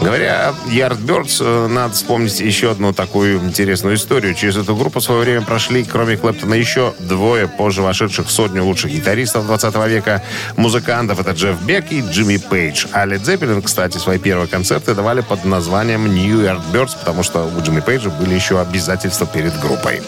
[0.06, 4.34] Говоря о Yardbirds, э, надо вспомнить еще одну такую интересную историю.
[4.34, 8.64] Через эту группу в свое время прошли, кроме Клэптона, еще двое позже вошедших в сотню
[8.64, 10.22] лучших гитаристов 20 века
[10.56, 11.18] музыкантов.
[11.18, 12.86] Это Джефф Бек и Джимми Пейдж.
[12.92, 17.60] А Led Zeppelin, кстати, свои первые концерты давали под названием New Yardbirds, потому что у
[17.60, 20.02] Джимми Пейджа были еще обязательства перед группой.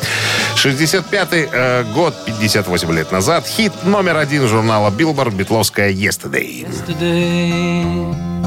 [0.54, 6.68] 65-й э, год, 58 лет назад, хит номер один журнала Billboard «Битловская Yesterday».
[6.86, 8.37] Today,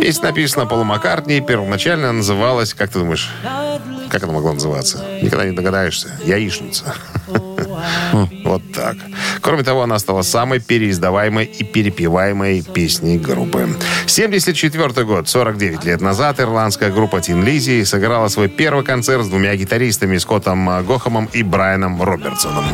[0.00, 3.30] Песня написана Полу Маккартни, первоначально называлась, как ты думаешь,
[4.08, 5.04] как она могла называться?
[5.22, 6.08] Никогда не догадаешься.
[6.24, 6.94] Яичница.
[8.44, 8.96] Вот так.
[9.40, 13.68] Кроме того, она стала самой переиздаваемой и перепеваемой песней группы.
[14.06, 19.56] 74 год, 49 лет назад, ирландская группа Тин Лизи сыграла свой первый концерт с двумя
[19.56, 22.64] гитаристами Скоттом Гохомом и Брайаном Робертсоном.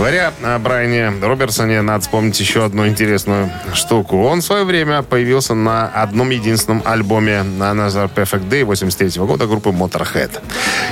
[0.00, 4.22] Говоря о Брайане Робертсоне, надо вспомнить еще одну интересную штуку.
[4.22, 9.46] Он в свое время появился на одном единственном альбоме на Another Perfect Day 83 года
[9.46, 10.30] группы Motorhead.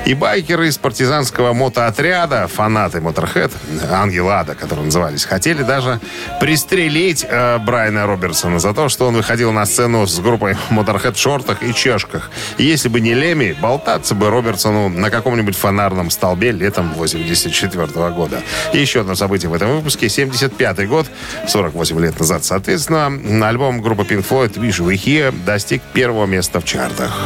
[0.05, 3.51] И байкеры из партизанского мотоотряда, фанаты Motorhead,
[3.91, 6.01] Ангел Ада, которые назывались, хотели даже
[6.39, 11.19] пристрелить э, Брайана Робертсона за то, что он выходил на сцену с группой Motorhead в
[11.19, 12.31] шортах и чешках.
[12.59, 18.43] И если бы не Леми, болтаться бы Робертсону на каком-нибудь фонарном столбе летом 84 года.
[18.75, 20.07] И еще одно событие в этом выпуске.
[20.07, 21.07] 75-й год,
[21.47, 26.65] 48 лет назад, соответственно, альбом группы Pink Floyd «Wish We Here» достиг первого места в
[26.65, 27.17] чартах.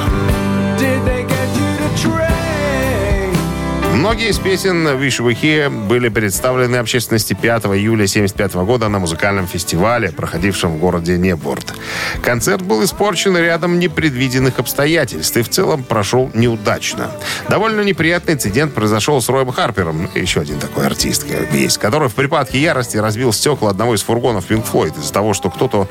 [0.79, 2.52] Did they get you to?
[4.03, 9.47] Многие из песен «Wish We Here» были представлены общественности 5 июля 1975 года на музыкальном
[9.47, 11.73] фестивале, проходившем в городе Неборд.
[12.21, 17.12] Концерт был испорчен рядом непредвиденных обстоятельств и в целом прошел неудачно.
[17.49, 22.61] Довольно неприятный инцидент произошел с Роем Харпером, еще один такой артист есть, который в припадке
[22.61, 25.88] ярости разбил стекла одного из фургонов Pink Floyd из-за того, что кто-то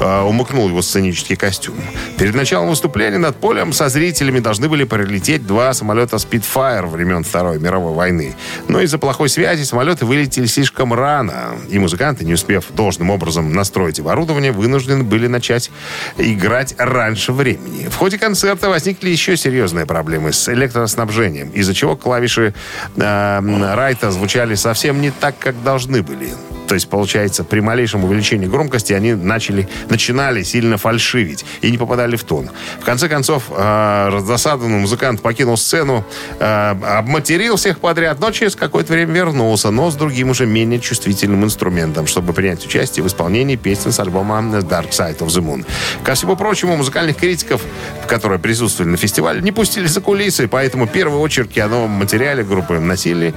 [0.00, 1.76] э, умыкнул его сценический костюм.
[2.18, 7.53] Перед началом выступления над полем со зрителями должны были пролететь два самолета Spitfire времен Второй
[7.58, 8.34] мировой войны.
[8.68, 14.00] Но из-за плохой связи самолеты вылетели слишком рано, и музыканты, не успев должным образом настроить
[14.00, 15.70] оборудование, вынуждены были начать
[16.18, 17.88] играть раньше времени.
[17.88, 22.54] В ходе концерта возникли еще серьезные проблемы с электроснабжением, из-за чего клавиши
[22.96, 26.28] э, Райта звучали совсем не так, как должны были.
[26.66, 32.16] То есть, получается, при малейшем увеличении громкости они начали, начинали сильно фальшивить и не попадали
[32.16, 32.50] в тон.
[32.80, 36.04] В конце концов, э, раздосадованный музыкант покинул сцену,
[36.38, 41.44] э, обматерил всех подряд, но через какое-то время вернулся, но с другим уже менее чувствительным
[41.44, 45.64] инструментом, чтобы принять участие в исполнении песен с альбома Dark Side of the Moon.
[46.02, 47.62] Ко всему прочему, музыкальных критиков,
[48.06, 52.78] которые присутствовали на фестивале, не пустили за кулисы, поэтому первые очерки о новом материале группы
[52.78, 53.34] носили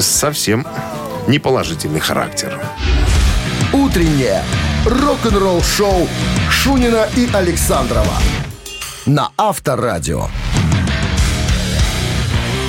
[0.00, 0.66] совсем
[1.26, 2.60] неположительный характер.
[3.72, 4.42] Утреннее
[4.86, 6.08] рок-н-ролл-шоу
[6.50, 8.14] Шунина и Александрова
[9.06, 10.28] на Авторадио.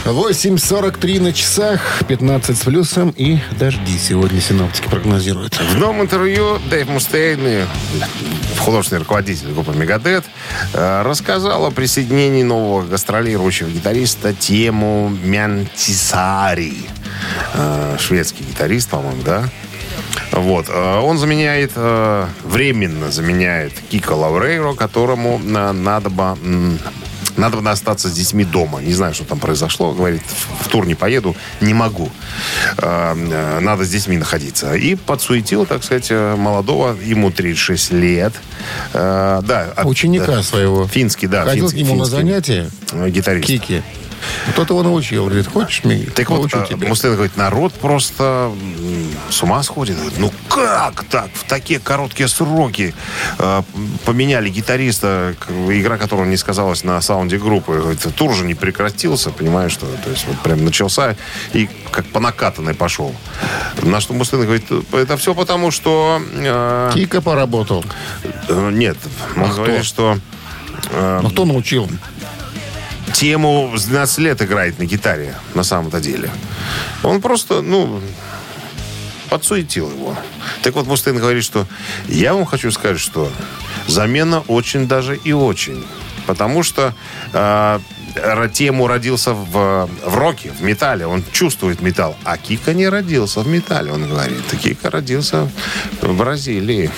[0.06, 5.56] 8.43 на часах, 15 с плюсом и дожди сегодня синоптики прогнозируют.
[5.56, 7.40] В новом интервью Дэйв Мустейн,
[8.60, 10.26] художественный руководитель группы Мегадет,
[10.74, 16.76] э, рассказал о присоединении нового гастролирующего гитариста Тему Мянтисари.
[17.54, 19.50] Э, Шведский гитарист, по-моему, да?
[20.32, 20.68] Вот.
[20.70, 21.72] э, Он заменяет,
[22.44, 26.38] временно заменяет Кика Лаурейро, которому надо бы
[27.38, 28.82] надо бы остаться с детьми дома.
[28.82, 29.92] Не знаю, что там произошло.
[29.92, 32.10] Говорит, в, в тур не поеду, не могу.
[32.78, 34.74] Э, э, надо с детьми находиться.
[34.76, 38.34] И подсуетил, так сказать, э, молодого, ему 36 лет.
[38.94, 40.88] Э, да, от- Ученика да, своего.
[40.88, 41.46] Финский, да.
[41.46, 43.48] Ходил к финский, нему на финский, занятия э, Гитарист.
[43.48, 43.82] Кики.
[44.52, 45.26] Кто-то его научил.
[45.26, 46.88] Говорит, хочешь, мне Так вот, э, тебя.
[46.88, 48.52] Муслин говорит, народ просто
[49.30, 49.98] с ума сходит.
[49.98, 51.30] Говорит, ну как так?
[51.34, 52.94] В такие короткие сроки
[53.40, 53.64] э,
[54.06, 55.36] поменяли гитариста,
[55.70, 57.74] игра которого не сказалась на саунде группы.
[57.74, 61.16] Говорит, тур же не прекратился, понимаешь, что то есть вот прям начался
[61.54, 63.14] и как по накатанной пошел.
[63.82, 66.22] На что Муслин говорит, это все потому, что...
[66.34, 67.84] э, Кика поработал.
[68.48, 68.98] э, нет,
[69.36, 69.56] он А кто?
[69.64, 70.18] говорит, что
[70.92, 71.90] э, Ну, кто научил?
[73.16, 76.30] Тему с 12 лет играет на гитаре, на самом-то деле.
[77.04, 78.02] Он просто, ну,
[79.30, 80.18] подсуетил его.
[80.64, 81.66] Так вот, Мустейн говорит, что
[82.08, 83.32] я вам хочу сказать, что
[83.88, 85.86] замена очень даже и очень.
[86.28, 86.94] Потому что
[87.32, 87.80] э,
[88.54, 91.08] тему родился в, в роке, в металле.
[91.08, 92.18] Он чувствует металл.
[92.26, 94.44] А Кика не родился в металле, он говорит.
[94.62, 95.50] Кика родился
[96.02, 96.92] в Бразилии.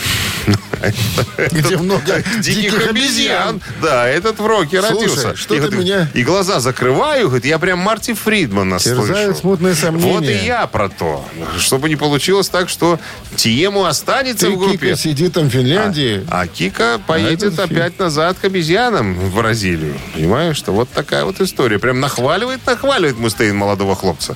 [1.51, 3.61] Где много Диких обезьян.
[3.81, 5.35] Да, этот в роке родился.
[5.35, 9.35] что и, ты меня- и глаза закрываю, говорит, я прям Марти Фридмана слышу.
[9.35, 10.13] смутные сомнения.
[10.13, 11.25] Вот и я про то.
[11.59, 12.99] Чтобы не получилось так, что
[13.35, 14.77] Тиему останется в группе.
[14.77, 16.25] Кика, сиди там в Финляндии.
[16.29, 17.79] А, а Кика поедет это фильм.
[17.81, 19.95] опять назад к обезьянам в Бразилию.
[20.13, 21.79] Понимаешь, что вот такая вот история.
[21.79, 24.35] Прям нахваливает, нахваливает Мустейн молодого хлопца.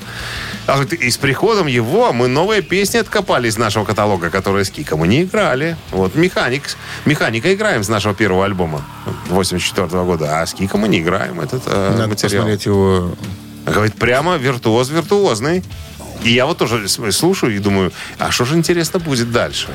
[0.67, 4.69] А говорит, и с приходом его мы новые песни откопали из нашего каталога, которые с
[4.69, 5.75] Кика мы не играли.
[5.91, 6.63] Вот «Механик»,
[7.05, 8.85] «Механика» играем с нашего первого альбома
[9.29, 12.43] 84 года, а с Кика мы не играем этот э, Надо материал.
[12.43, 13.15] посмотреть его.
[13.65, 15.63] Говорит, прямо виртуоз виртуозный.
[16.23, 19.69] И я вот тоже слушаю и думаю, а что же интересно будет дальше?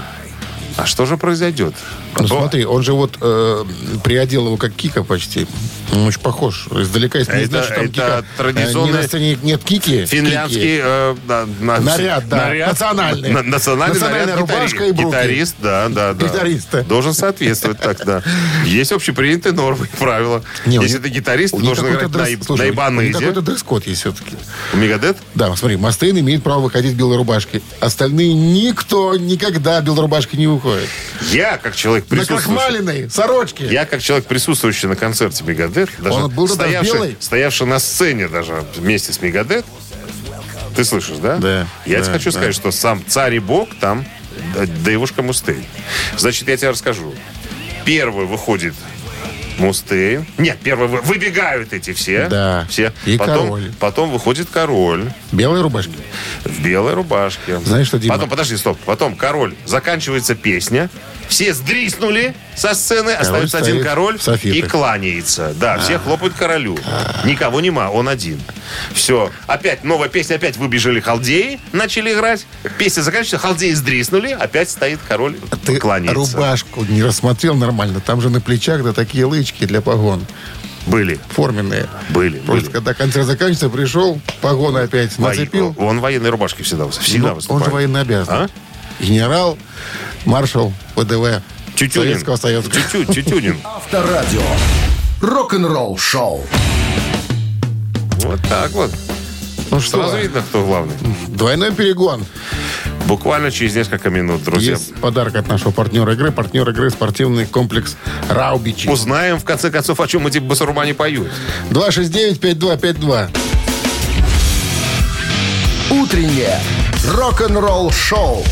[0.77, 1.75] А что же произойдет?
[2.19, 3.65] Ну, смотри, он же вот э,
[4.05, 5.47] приодел его как Кика почти.
[5.93, 6.67] Он очень похож.
[6.71, 8.25] Издалека, если не Это- знаешь, что там это Кика.
[8.37, 10.05] традиционный э, не на сцене нет Кики.
[10.07, 10.81] Финляндский Кики.
[10.83, 13.31] э, да, на- Наряд, да, национальный.
[13.31, 15.07] на- национальный Национальная наряд рубашка гитари- и брюки.
[15.09, 16.27] Гитарист, да, да, да.
[16.27, 16.87] Гитарист.
[16.89, 18.23] Должен соответствовать так, да.
[18.67, 20.43] Есть общепринятые нормы и правила.
[20.67, 23.13] Не, Если ты гитарист, ты должен играть на, дресс- иб- слушай, на ибанызе.
[23.19, 24.37] какой-то дресс-код есть все-таки.
[24.75, 25.17] У Мегадет?
[25.35, 27.63] Да, смотри, Мастейн имеет право выходить в белой рубашке.
[27.81, 30.66] Остальные никто никогда в белой рубашке не выходит.
[31.31, 32.47] Я, как человек На присутствующий...
[32.55, 33.67] крахмаленной сорочке.
[33.67, 37.17] Я, как человек, присутствующий на концерте Мегадет, даже Он был стоявший, белой?
[37.21, 39.65] стоявший на сцене даже вместе с Мегадет,
[40.75, 41.37] ты слышишь, да?
[41.37, 42.39] Да, Я да, тебе хочу да.
[42.39, 44.05] сказать, что сам царь и бог там,
[44.55, 45.65] да, девушка Мустейн.
[46.19, 47.15] Значит, я тебе расскажу.
[47.85, 48.75] Первый выходит
[49.59, 50.27] Мустейн.
[50.39, 52.29] Нет, первый вы- выбегают эти все.
[52.29, 52.67] Да.
[52.69, 52.93] Все.
[53.05, 53.73] И потом, король.
[53.81, 55.93] потом выходит король Белой рубашке.
[56.45, 57.59] в белой рубашке.
[57.61, 58.15] Знаешь что, Дима?
[58.15, 58.79] Потом, подожди, стоп.
[58.85, 59.55] Потом король.
[59.65, 60.89] Заканчивается песня.
[61.29, 63.11] Все сдриснули со сцены.
[63.11, 65.55] остается один король и кланяется.
[65.59, 66.79] Да, все хлопают королю.
[67.25, 68.41] Никого нема, он один.
[68.93, 69.31] Все.
[69.47, 72.47] Опять новая песня, опять выбежали халдеи, начали играть.
[72.79, 76.15] Песня заканчивается, халдеи сдриснули, опять стоит король, Ты кланяется.
[76.37, 78.01] рубашку не рассмотрел нормально.
[78.01, 80.25] Там же на плечах да такие лычки для погон.
[80.87, 81.89] Были, Форменные.
[82.11, 82.73] были, Просто были.
[82.73, 85.75] когда концерт заканчивается, пришел, погоны опять Во- нацепил.
[85.79, 87.63] Он военной рубашке всегда, всегда Ну, выступает.
[87.63, 88.35] он же военно обязан.
[88.35, 88.49] А?
[89.01, 89.59] Генерал,
[90.27, 91.43] маршал ВДВ
[91.77, 92.09] Тютюнин.
[92.11, 92.71] Советского Союза.
[92.71, 93.59] Тютю- Тютюнин.
[93.65, 94.43] Авторадио.
[95.21, 96.45] Рок-н-ролл шоу.
[98.23, 98.91] Вот так вот.
[99.71, 100.95] Ну что, Сразу видно, кто главный.
[101.29, 102.25] двойной перегон.
[103.07, 104.73] Буквально через несколько минут, друзья.
[104.73, 106.33] Есть подарок от нашего партнера игры.
[106.33, 107.97] Партнер игры спортивный комплекс
[108.29, 108.89] Раубичи.
[108.89, 111.29] Узнаем, в конце концов, о чем эти басурмане поют.
[111.71, 113.29] 269-5252.
[115.91, 116.59] Утреннее
[117.15, 118.45] рок-н-ролл шоу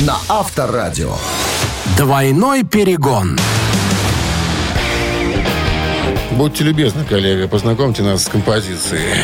[0.00, 1.14] на Авторадио.
[1.96, 3.38] Двойной перегон.
[6.32, 9.14] Будьте любезны, коллега, познакомьте нас с композицией.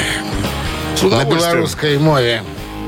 [0.96, 2.42] С На белорусской мове.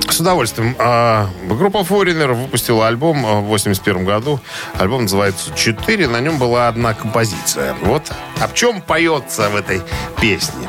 [0.09, 0.77] С удовольствием.
[0.79, 4.41] А, группа Foreigner выпустила альбом а, в 81 году.
[4.79, 6.09] Альбом называется «Четыре».
[6.09, 7.75] На нем была одна композиция.
[7.83, 9.83] Вот о чем поется в этой
[10.21, 10.69] песне.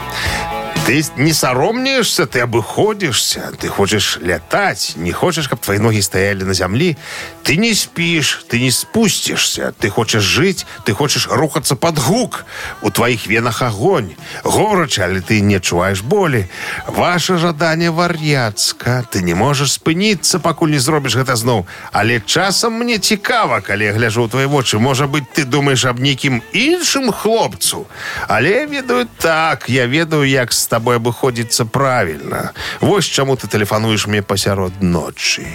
[0.91, 6.53] Ты не соромнишься, ты обыходишься, ты хочешь летать, не хочешь, чтобы твои ноги стояли на
[6.53, 6.97] земле.
[7.45, 12.45] Ты не спишь, ты не спустишься, ты хочешь жить, ты хочешь рухаться под гук.
[12.83, 14.17] У твоих венах огонь.
[14.43, 16.51] Горыч, але ты не чуваешь боли.
[16.89, 19.05] Ваше жаданне вар'яцка.
[19.13, 21.67] Ты не можешь спыніцца, пакуль не зробіш гэта зноў.
[21.93, 24.79] Але часам мне цікава, калі я гляжу ў твои вочы.
[24.79, 27.87] Можа быть, ты думаешь аб нейкім іншым хлопцу.
[28.27, 32.53] Але я ведаю так, я ведаю, як з табой абыходзіцца правільна.
[32.81, 35.47] Вось чаму ты тэлефануеш мне пасярод ночы.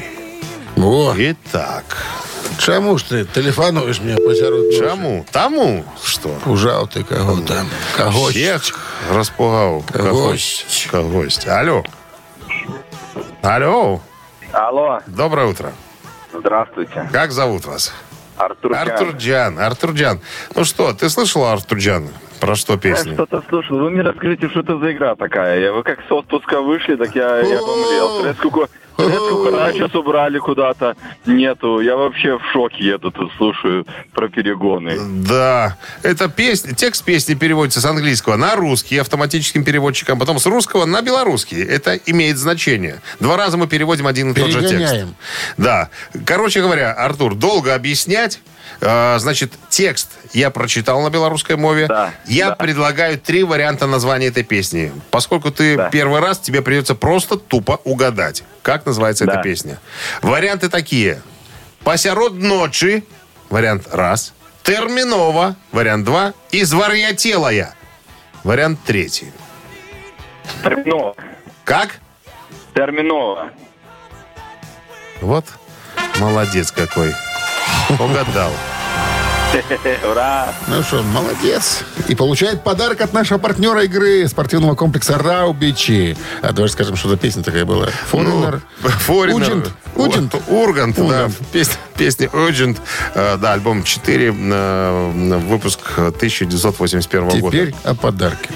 [0.78, 1.84] О, І так.
[2.58, 4.80] чаму ж ты тэлефануеш мне пасярод ночы?
[4.80, 5.26] Чаму?
[5.32, 6.30] Таму, што?
[6.46, 7.66] Ужаў ты каго-то.
[7.98, 8.36] Кагось.
[8.36, 8.80] Всех
[9.12, 9.84] распугаў.
[9.92, 10.88] Кагось.
[10.92, 11.48] Кагось.
[11.48, 11.84] Алло.
[13.42, 14.02] Алло.
[14.52, 15.72] Алло, Доброе утро.
[16.34, 17.10] здравствуйте.
[17.12, 17.92] Как зовут вас?
[18.45, 18.89] Артурджан.
[18.91, 20.21] Артурджан, Артурджан.
[20.55, 22.09] Ну что, ты слышал Артурджан?
[22.41, 23.13] Про что Я песни?
[23.15, 23.79] что-то слушал.
[23.79, 25.61] Вы мне расскажите, что это за игра такая.
[25.61, 27.59] Я- Вы как с отпуска вышли, так я, я.
[27.59, 28.69] Турецкую, турецкую
[29.73, 30.97] сейчас убрали куда-то.
[31.27, 31.81] Нету.
[31.81, 34.99] Я вообще в шоке еду тут слушаю про перегоны.
[35.27, 40.85] Да, это песня, текст песни переводится с английского на русский автоматическим переводчиком, потом с русского
[40.85, 41.63] на белорусский.
[41.63, 43.01] Это имеет значение.
[43.21, 44.75] Два раза мы переводим один и тот же текст.
[44.75, 45.15] Перегоняем.
[45.57, 45.91] Да.
[46.25, 48.41] Короче говоря, Артур, долго объяснять.
[48.81, 51.87] Э, Значит, текст я прочитал на белорусской мове.
[51.87, 52.55] Да, я да.
[52.57, 54.93] предлагаю три варианта названия этой песни.
[55.11, 55.91] Поскольку ты Да.
[55.91, 59.43] первый раз, тебе придется просто тупо угадать, как называется эта Да.
[59.43, 59.79] песня.
[60.23, 61.23] Варианты такие.
[61.85, 63.05] «Посярод ночи»–
[63.51, 64.35] вариант раз.
[64.63, 66.35] «Терминова»– вариант два.
[66.53, 67.75] «Изварьятелая»–
[68.45, 69.33] вариант третий.
[70.63, 71.15] Терминова.
[71.65, 71.97] Как?
[72.75, 73.51] Терминова.
[75.23, 75.47] Вот.
[76.19, 77.15] Молодец какой.
[77.99, 78.53] Угадал.
[80.09, 80.55] Ура!
[80.69, 81.81] Ну что, молодец.
[82.07, 86.17] И получает подарок от нашего партнера игры спортивного комплекса «Раубичи».
[86.41, 87.87] А давай скажем, что за песня такая была.
[87.87, 88.61] Форинер.
[88.81, 89.35] Форинер.
[89.43, 89.71] Уджент.
[89.97, 90.35] Уджент.
[90.47, 91.03] Ургант, да.
[91.03, 91.35] Ургант.
[91.53, 92.79] Песня, песня Urgent.
[93.15, 97.57] Э, Да, альбом 4, э, выпуск 1981 года.
[97.57, 98.51] Теперь о подарке.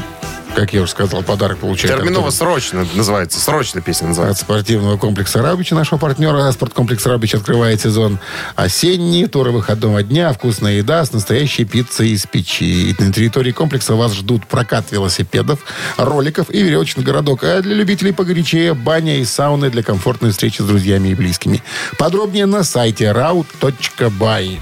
[0.55, 2.39] Как я уже сказал, подарок получает Терминова Артур.
[2.39, 3.41] срочно называется.
[3.41, 4.45] Срочно песня От называется.
[4.45, 6.51] спортивного комплекса «Рабич», нашего партнера.
[6.53, 8.21] Спорткомплекс «Рабич» открывает сезон
[8.55, 12.91] осенний, тур выходного дня, вкусная еда с настоящей пиццей из печи.
[12.91, 15.59] И на территории комплекса вас ждут прокат велосипедов,
[15.97, 17.43] роликов и веревочный городок.
[17.43, 21.65] А для любителей погорячее баня и сауны для комфортной встречи с друзьями и близкими.
[21.99, 24.61] Подробнее на сайте raut.by.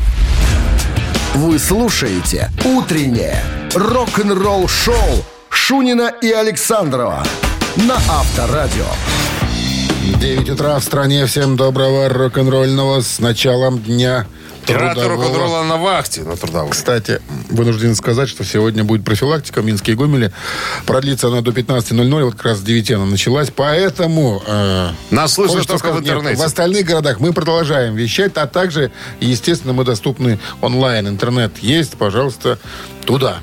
[1.35, 3.43] Вы слушаете «Утреннее
[3.75, 7.23] рок-н-ролл-шоу» Шунина и Александрова
[7.77, 8.87] на Авторадио.
[10.19, 11.27] 9 утра в стране.
[11.27, 14.27] Всем доброго рок-н-ролльного с началом дня
[14.67, 16.71] Пираты рок-н-ролла на вахте на трудовой.
[16.71, 20.33] Кстати, вынужден сказать, что сегодня будет профилактика в Минске и Гомеле.
[20.87, 23.51] Продлится она до 15.00, вот как раз с 9 она началась.
[23.55, 24.43] Поэтому...
[24.47, 26.15] э, Нас слышно только в сказать нет.
[26.15, 26.41] интернете.
[26.41, 31.09] В остальных городах мы продолжаем вещать, а также, естественно, мы доступны онлайн.
[31.09, 32.59] Интернет есть, пожалуйста,
[33.05, 33.41] туда.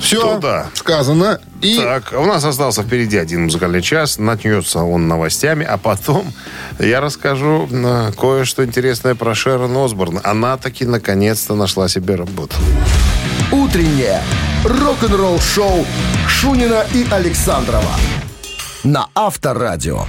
[0.00, 0.66] Все Туда.
[0.74, 1.40] сказано.
[1.60, 4.18] И Так, у нас остался впереди один музыкальный час.
[4.18, 6.32] Начнется он новостями, а потом
[6.78, 10.20] я расскажу э, кое-что интересное про Шерон Осборн.
[10.24, 12.56] Она таки наконец-то нашла себе работу.
[13.52, 14.20] «Утреннее
[14.64, 15.86] рок-н-ролл-шоу»
[16.26, 17.92] Шунина и Александрова
[18.84, 20.06] на Авторадио.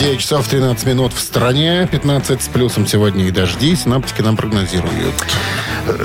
[0.00, 3.76] 9 часов 13 минут в стране, 15 с плюсом сегодня и дожди.
[3.76, 5.14] Синаптики нам прогнозируют.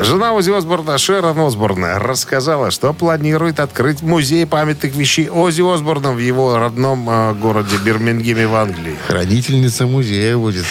[0.01, 6.19] Жена Ози Осборна, Шерон Осборна, рассказала, что планирует открыть музей памятных вещей Ози Осборна в
[6.19, 8.97] его родном э, городе Бирмингеме в Англии.
[9.07, 10.65] Хранительница музея будет.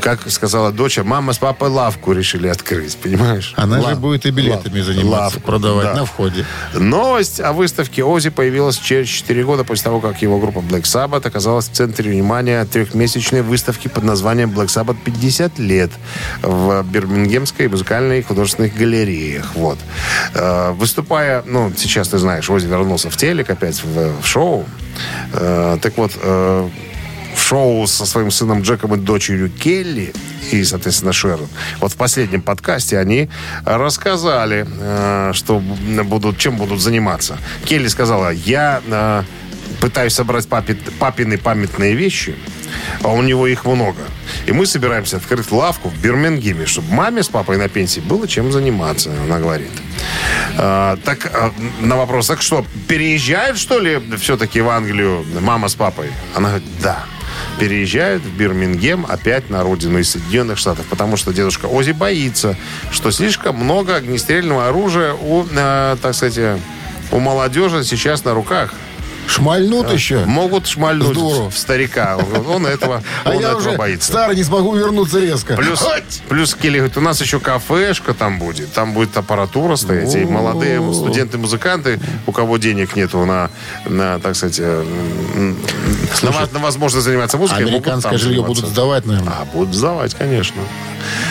[0.00, 3.52] Как сказала дочь, мама с папой лавку решили открыть, понимаешь?
[3.56, 5.94] Она Лав- же будет и билетами лав- заниматься, лавку, продавать да.
[5.94, 6.44] на входе.
[6.74, 11.26] Новость о выставке Ози появилась через 4 года после того, как его группа Black Sabbath
[11.26, 15.90] оказалась в центре внимания трехмесячной выставки под названием Black Sabbath 50 лет
[16.42, 19.54] в Бирмингемской музыкальной и художественных галереях.
[19.54, 19.78] Вот.
[20.34, 24.64] Э, Выступая, ну, сейчас ты знаешь, Ози вернулся в телек опять в, в шоу.
[25.32, 26.68] Э, Так вот, э,
[27.50, 30.12] шоу со своим сыном Джеком и дочерью Келли
[30.52, 31.48] и, соответственно, Шерон.
[31.80, 33.28] Вот в последнем подкасте они
[33.64, 37.38] рассказали, э, что будут, чем будут заниматься.
[37.64, 39.22] Келли сказала, я э,
[39.80, 42.36] пытаюсь собрать папи- папины памятные вещи,
[43.02, 44.02] а у него их много.
[44.46, 48.52] И мы собираемся открыть лавку в Бирмингеме, чтобы маме с папой на пенсии было чем
[48.52, 49.72] заниматься, она говорит.
[50.56, 55.74] А, так, а, на вопрос, так что, переезжают, что ли, все-таки в Англию мама с
[55.74, 56.10] папой?
[56.36, 57.04] Она говорит, да.
[57.58, 62.56] Переезжают в Бирмингем опять на родину из Соединенных Штатов, потому что дедушка Ози боится,
[62.90, 66.60] что слишком много огнестрельного оружия у, э, так сказать,
[67.12, 68.74] у молодежи сейчас на руках.
[69.30, 70.24] Шмальнут еще.
[70.24, 71.50] Могут шмальнуть Здорово.
[71.50, 72.18] в старика.
[72.48, 74.08] Он этого, А он я этого уже боится.
[74.10, 75.54] старый, не смогу вернуться резко.
[75.54, 75.86] Плюс,
[76.28, 80.80] плюс Келли говорит, у нас еще кафешка там будет, там будет аппаратура стоять, и молодые
[80.92, 83.50] студенты-музыканты, у кого денег нету на,
[83.86, 84.84] на так сказать, э,
[85.34, 85.56] м,
[86.22, 88.62] на, на возможность заниматься музыкой, Американское жилье заниматься.
[88.62, 89.32] будут сдавать, наверное.
[89.32, 90.60] А, будут сдавать, конечно.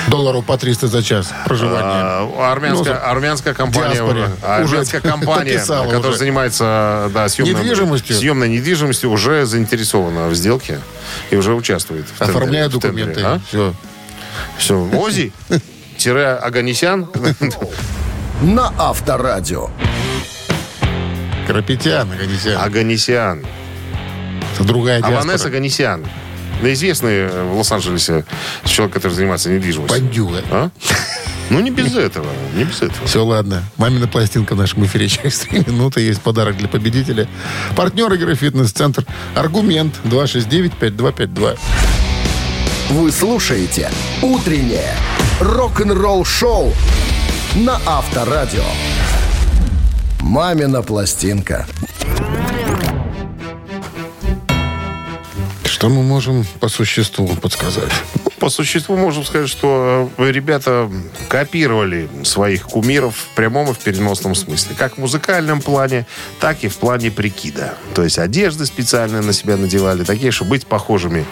[0.08, 1.84] Долларов по 300 за час проживания.
[1.84, 4.29] А, армянская, Ну, армянская компания, диаспоре.
[4.41, 6.17] армянская Уже компания, которая уже.
[6.17, 8.15] занимается да, съемной, Недвижимостью.
[8.15, 10.79] съемной недвижимостью, уже заинтересована в сделке
[11.29, 12.05] и уже участвует.
[12.08, 12.17] В
[12.67, 13.05] в тендере.
[13.13, 13.21] документы.
[13.23, 13.39] А?
[13.47, 13.73] Все.
[14.58, 15.32] Все, Ози,
[15.97, 17.08] тире Аганесян.
[18.41, 19.69] На Авторадио.
[21.47, 22.62] Карапетян, Аганесян.
[22.62, 23.45] Аганесян.
[24.55, 25.49] Это другая Аванес диаспора.
[26.61, 28.25] Да известный в Лос-Анджелесе
[28.65, 30.01] человек, который занимается недвижимостью.
[30.01, 30.43] Бандюга.
[30.51, 30.69] А?
[31.49, 32.27] Ну, не без этого.
[32.55, 33.07] Не без этого.
[33.07, 33.63] Все, ладно.
[33.77, 36.01] Мамина пластинка в нашем эфире через 3 минуты.
[36.01, 37.27] Есть подарок для победителя.
[37.75, 39.05] Партнер игры «Фитнес-центр».
[39.35, 41.57] Аргумент 269-5252.
[42.89, 43.89] Вы слушаете
[44.21, 44.95] «Утреннее
[45.39, 46.73] рок-н-ролл-шоу»
[47.55, 48.63] на Авторадио.
[50.21, 51.65] «Мамина пластинка».
[55.80, 57.90] Что мы можем по существу подсказать?
[58.40, 60.92] По существу можем сказать, что э, ребята
[61.30, 64.75] копировали своих кумиров в прямом и в переносном смысле.
[64.77, 66.06] Как в музыкальном плане,
[66.42, 67.75] так и в плане прикида.
[67.96, 71.25] То есть одежды специально на себя надевали, такие, чтобы быть похожими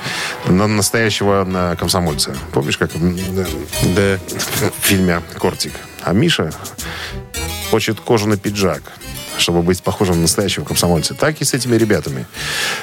[0.46, 2.34] на настоящего на комсомольца.
[2.54, 4.18] Помнишь, как м, Да.
[4.72, 5.74] в фильме «Кортик»?
[6.04, 6.54] А Миша
[7.70, 8.94] хочет кожаный пиджак
[9.38, 11.14] чтобы быть похожим на настоящего комсомольца.
[11.14, 12.26] Так и с этими ребятами.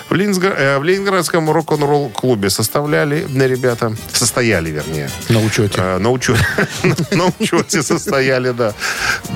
[0.09, 5.75] В, Ленинсгра- э, в Ленинградском рок-н-ролл клубе составляли э, ребята, состояли, вернее, На учете.
[5.79, 6.45] Э, на учете.
[7.11, 8.73] На учете состояли, да.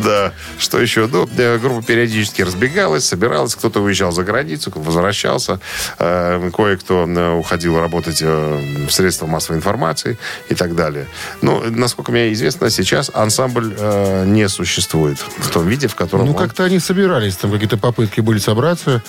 [0.03, 0.33] Да.
[0.59, 1.07] Что еще?
[1.07, 3.55] Ну, э, группа периодически разбегалась, собиралась.
[3.55, 5.61] Кто-то уезжал за границу, возвращался.
[5.99, 7.05] Э, Кое-кто
[7.39, 11.07] уходил работать э, в средства массовой информации и так далее.
[11.43, 16.33] Ну, насколько мне известно, сейчас ансамбль э, не существует в том виде, в котором Ну,
[16.33, 16.79] он- как-то они
[17.09, 19.03] собирались, там какие-то попытки были собраться,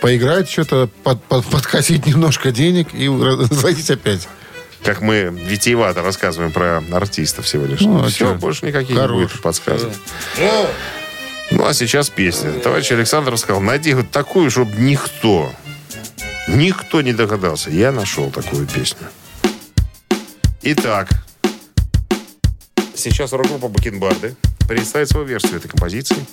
[0.00, 4.26] поиграть что-то, под, под- подкосить немножко денег и разводить опять.
[4.82, 7.80] как мы витиевато рассказываем про артистов всего лишь.
[7.80, 9.96] Ну, а Все, больше никаких не будет подсказывать.
[11.50, 12.52] Ну, а сейчас песня.
[12.54, 15.52] Товарищ Александр сказал, найди вот такую, чтобы никто,
[16.48, 17.70] никто не догадался.
[17.70, 19.06] Я нашел такую песню.
[20.62, 21.08] Итак,
[22.96, 24.34] сейчас рок-группа Бакенбарды
[24.66, 26.26] представит свою версию этой композиции.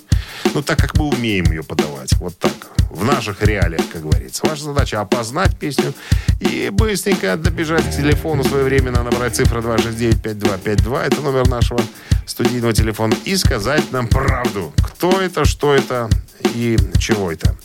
[0.54, 2.12] Ну, так как мы умеем ее подавать.
[2.14, 2.52] Вот так.
[2.90, 4.46] В наших реалиях, как говорится.
[4.46, 5.94] Ваша задача опознать песню
[6.40, 11.02] и быстренько добежать к телефону своевременно, набрать цифру 269-5252.
[11.02, 11.80] Это номер нашего
[12.26, 13.14] студийного телефона.
[13.24, 14.72] И сказать нам правду.
[14.76, 16.10] Кто это, что это
[16.54, 17.56] и чего это.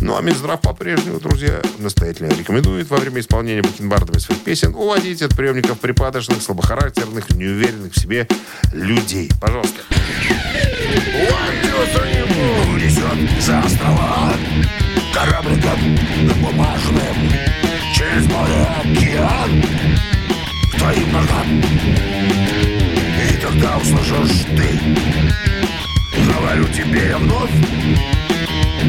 [0.00, 5.36] Ну, а Минздрав по-прежнему, друзья, настоятельно рекомендует во время исполнения бакенбардами своих песен уводить от
[5.36, 8.28] приемников припадочных, слабохарактерных, неуверенных в себе
[8.72, 9.30] людей.
[9.40, 9.80] Пожалуйста.
[12.72, 14.32] Унесет за острова
[15.12, 15.98] Корабликом
[16.40, 17.32] бумажным
[17.94, 19.62] Через море океан
[20.72, 21.62] К твоим ногам
[23.28, 24.80] И тогда услышишь ты
[26.28, 27.50] Говорю тебе я вновь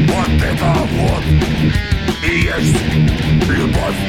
[0.06, 1.24] Вот это вот.
[2.26, 2.76] И есть
[3.48, 4.00] любовь.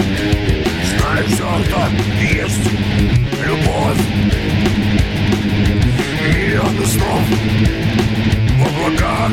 [0.98, 2.66] Знаю, все это есть
[3.46, 4.02] любовь.
[6.34, 7.24] Миллионы снов
[8.58, 9.32] в облаках.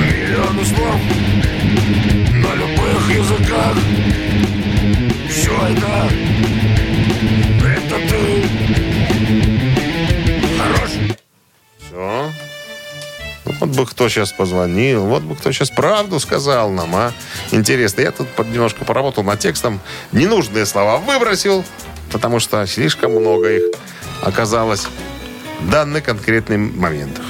[0.00, 1.00] Миллионы слов
[2.32, 3.76] на любых языках.
[5.28, 6.08] Все это,
[7.62, 8.35] это ты
[13.76, 17.12] бы кто сейчас позвонил, вот бы кто сейчас правду сказал нам, а.
[17.52, 19.80] Интересно, я тут под- немножко поработал над текстом.
[20.12, 21.64] Ненужные слова выбросил,
[22.10, 23.62] потому что слишком много их
[24.22, 24.86] оказалось
[25.60, 27.20] в данный конкретный момент.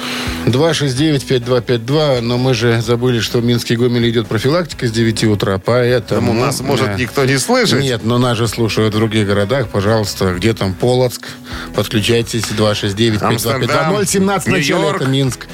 [0.47, 5.59] 269-5252, но мы же забыли, что в Минске и Гомеле идет профилактика с 9 утра,
[5.59, 6.21] поэтому...
[6.29, 6.95] Тому нас, может, Да.
[6.95, 7.81] никто не слышит.
[7.81, 9.69] Нет, но нас же слушают в других городах.
[9.69, 11.27] Пожалуйста, где там Полоцк?
[11.75, 15.01] Подключайтесь 269 Амстердам, 017 начале, Нью-Йорк.
[15.03, 15.47] это Минск.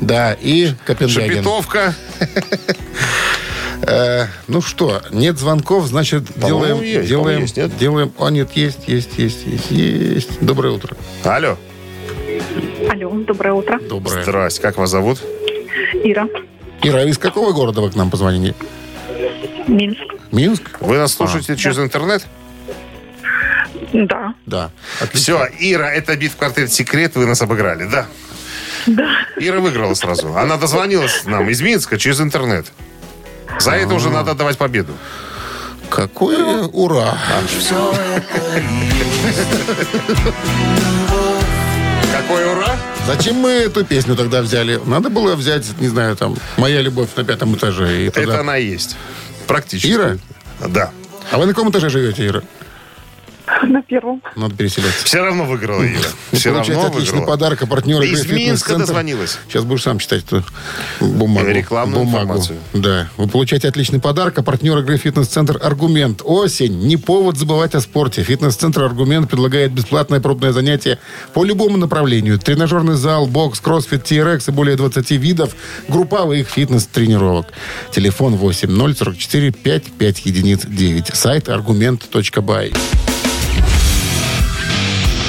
[0.00, 1.36] Да, и Копенгаген.
[1.36, 1.94] Шепетовка.
[3.86, 6.80] Э, ну что, нет звонков, значит, делаем...
[6.80, 7.06] есть.
[7.06, 7.76] делаем, По-моему, есть, нет?
[7.76, 8.12] делаем...
[8.18, 10.40] А, нет, есть, есть, есть, есть, есть.
[10.40, 10.96] Доброе утро.
[11.22, 11.58] Алло.
[12.90, 13.78] Алло, доброе утро.
[13.80, 14.22] Доброе.
[14.22, 14.62] Здрасте.
[14.62, 15.20] Как вас зовут?
[16.02, 16.26] Ира,
[16.82, 18.54] Ира, а из какого города вы к нам позвонили?
[19.66, 20.00] Минск.
[20.32, 20.62] Минск?
[20.80, 22.26] Вы нас слушаете через интернет?
[23.92, 24.70] Да, Да.
[25.12, 28.06] Все, Ира, это бит в квартет «Секрет», вы нас обыграли, да?
[28.86, 29.26] Да.
[29.36, 30.36] Ира выиграла сразу.
[30.36, 32.66] Она дозвонилась нам из Минска через интернет.
[33.60, 34.92] За это уже надо давать победу.
[35.90, 37.16] Какое ура!
[42.12, 42.76] Какой ура!
[43.06, 44.80] Зачем мы эту песню тогда взяли?
[44.86, 48.02] Надо было взять, не знаю, там, «Моя любовь на пятом этаже».
[48.02, 48.40] И Это тогда...
[48.40, 48.96] она и есть.
[49.46, 49.92] Практически.
[49.92, 50.16] Ира?
[50.66, 50.90] Да.
[51.30, 52.42] А вы на каком этаже живете, Ира?
[53.62, 54.22] На первом.
[54.36, 55.04] Надо переселяться.
[55.04, 56.08] Все равно выиграла Ира.
[56.32, 57.26] Вы Все равно отличный выиграла.
[57.26, 59.38] подарок от партнера игры Из Минска дозвонилась.
[59.48, 60.42] Сейчас будешь сам читать эту
[61.00, 61.48] бумагу.
[61.48, 62.22] Рекламную бумагу.
[62.24, 62.58] информацию.
[62.72, 63.08] Да.
[63.18, 66.22] Вы получаете отличный подарок от партнера игры «Фитнес-центр Аргумент».
[66.24, 66.86] Осень.
[66.86, 68.22] Не повод забывать о спорте.
[68.22, 70.98] «Фитнес-центр Аргумент» предлагает бесплатное пробное занятие
[71.34, 72.38] по любому направлению.
[72.38, 75.54] Тренажерный зал, бокс, кроссфит, TRX и более 20 видов
[75.88, 77.48] групповых фитнес-тренировок.
[77.92, 81.14] Телефон 8044 55 единиц 9.
[81.14, 82.72] Сайт аргумент.бай.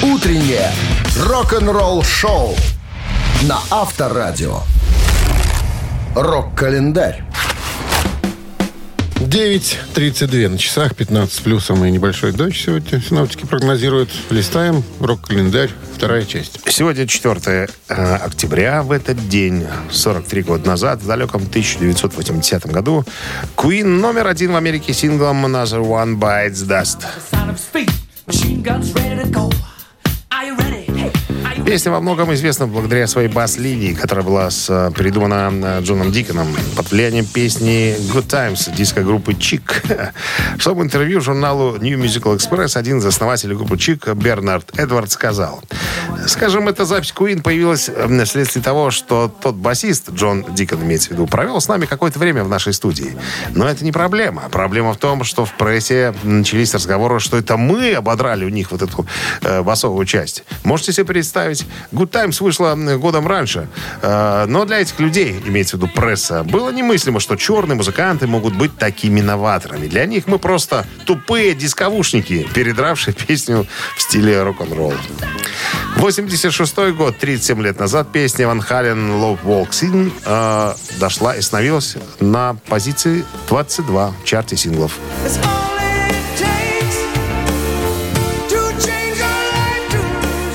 [0.02, 0.70] Утреннее
[1.18, 2.54] рок-н-ролл-шоу
[3.42, 4.60] на Авторадио.
[6.14, 7.24] Рок-календарь.
[9.14, 13.00] 9.32 на часах, 15 с плюсом и небольшой дождь сегодня.
[13.00, 14.10] Синоптики прогнозируют.
[14.30, 14.84] Листаем.
[15.00, 15.70] Рок-календарь.
[15.94, 16.60] Вторая часть.
[16.70, 18.82] Сегодня 4 э, октября.
[18.82, 23.04] В этот день, 43 года назад, в далеком 1980 году,
[23.56, 27.02] Queen номер один в Америке синглом Another One Bites Dust.
[31.66, 36.46] Песня во многом известна благодаря своей бас-линии, которая была с, э, придумана э, Джоном Диконом
[36.76, 39.82] под влиянием песни Good Times диско-группы Чик.
[40.64, 45.60] В интервью журналу New Musical Express один из основателей группы Чик Бернард Эдвард сказал.
[46.28, 51.12] Скажем, эта запись Queen появилась э, вследствие того, что тот басист, Джон Дикон имеется в
[51.14, 53.16] виду, провел с нами какое-то время в нашей студии.
[53.50, 54.42] Но это не проблема.
[54.52, 58.82] Проблема в том, что в прессе начались разговоры, что это мы ободрали у них вот
[58.82, 59.04] эту
[59.42, 60.44] э, басовую часть.
[60.62, 61.55] Можете себе представить?
[61.92, 63.68] Good Times вышла годом раньше.
[64.02, 68.54] Э, но для этих людей, имеется в виду пресса, было немыслимо, что черные музыканты могут
[68.54, 69.86] быть такими новаторами.
[69.86, 74.94] Для них мы просто тупые дисковушники, передравшие песню в стиле рок-н-ролл.
[75.96, 81.96] 86 год, 37 лет назад, песня Ван Хален «Love Walks In» э, дошла и становилась
[82.20, 84.98] на позиции 22 в чарте синглов.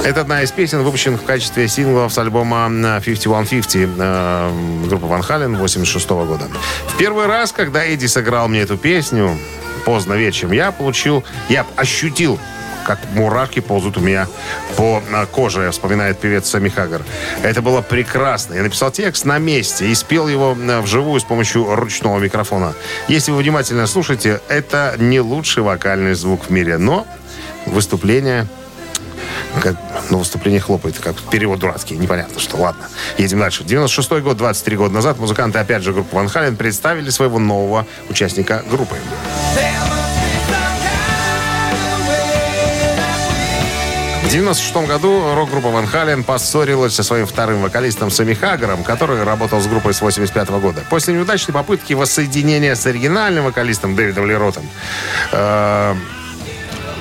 [0.04, 5.22] Это одна из песен, выпущенных в качестве синглов с альбома э, 5150 э, группы Ван
[5.22, 6.48] Хален 86 года.
[6.88, 9.38] В первый раз, когда Эдди сыграл мне эту песню,
[9.86, 12.40] поздно вечером, я получил, я ощутил
[12.84, 14.28] как мурашки ползут у меня
[14.76, 17.04] по э, коже, вспоминает певец Сами Хаггар.
[17.44, 18.56] Это было прекрасно.
[18.56, 22.74] Я написал текст на месте и спел его э, вживую с помощью ручного микрофона.
[23.08, 27.06] Если вы внимательно слушаете, это не лучший вокальный звук в мире, но
[27.68, 28.48] выступление
[29.60, 29.76] как,
[30.10, 32.58] ну, выступление хлопает, как перевод дурацкий, непонятно что.
[32.58, 32.88] Ладно,
[33.18, 33.64] едем дальше.
[33.64, 38.64] 96 год, 23 года назад, музыканты, опять же, группы Ван Хален представили своего нового участника
[38.70, 38.96] группы.
[44.24, 49.60] В 96 году рок-группа Ван Хален поссорилась со своим вторым вокалистом Сами Хаггаром, который работал
[49.60, 50.82] с группой с 85 года.
[50.90, 54.64] После неудачной попытки воссоединения с оригинальным вокалистом Дэвидом Леротом,
[55.34, 55.96] э,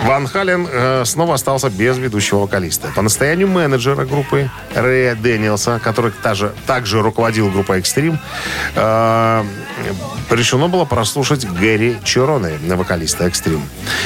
[0.05, 2.89] Ван Хален э, снова остался без ведущего вокалиста.
[2.97, 8.19] По настоянию менеджера группы Рэя Дэниелса, который также, также руководил группой Extreme,
[8.77, 9.45] э,
[10.31, 13.63] решено было прослушать Гэри Чироне, вокалиста Extreme.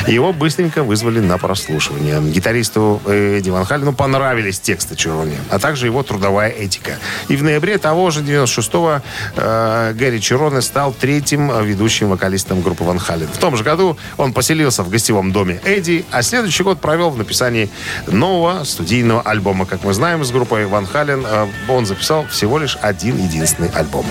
[0.09, 2.20] Его быстренько вызвали на прослушивание.
[2.20, 6.99] Гитаристу э, Эдди Ван Халену понравились тексты Чироне, а также его трудовая этика.
[7.28, 9.01] И в ноябре того же 96-го
[9.36, 13.28] э, Гэри Чироне стал третьим ведущим вокалистом группы Ван Хален.
[13.28, 17.18] В том же году он поселился в гостевом доме Эдди, а следующий год провел в
[17.18, 17.70] написании
[18.07, 19.66] нового студийного альбома.
[19.66, 24.07] Как мы знаем, с группой Ван Хален э, он записал всего лишь один единственный альбом.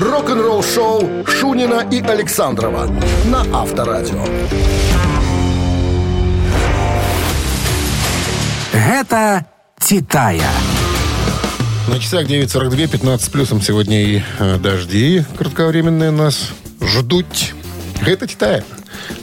[0.00, 2.90] Рок-н-ролл-шоу Шунина и Александрова
[3.26, 4.24] на Авторадио.
[8.72, 9.46] Гэта
[9.78, 10.50] «Титая».
[11.88, 16.50] На часах 9.42, 15 с плюсом сегодня и э, дожди кратковременные нас
[16.82, 17.26] ждут.
[18.06, 18.64] Это Титая.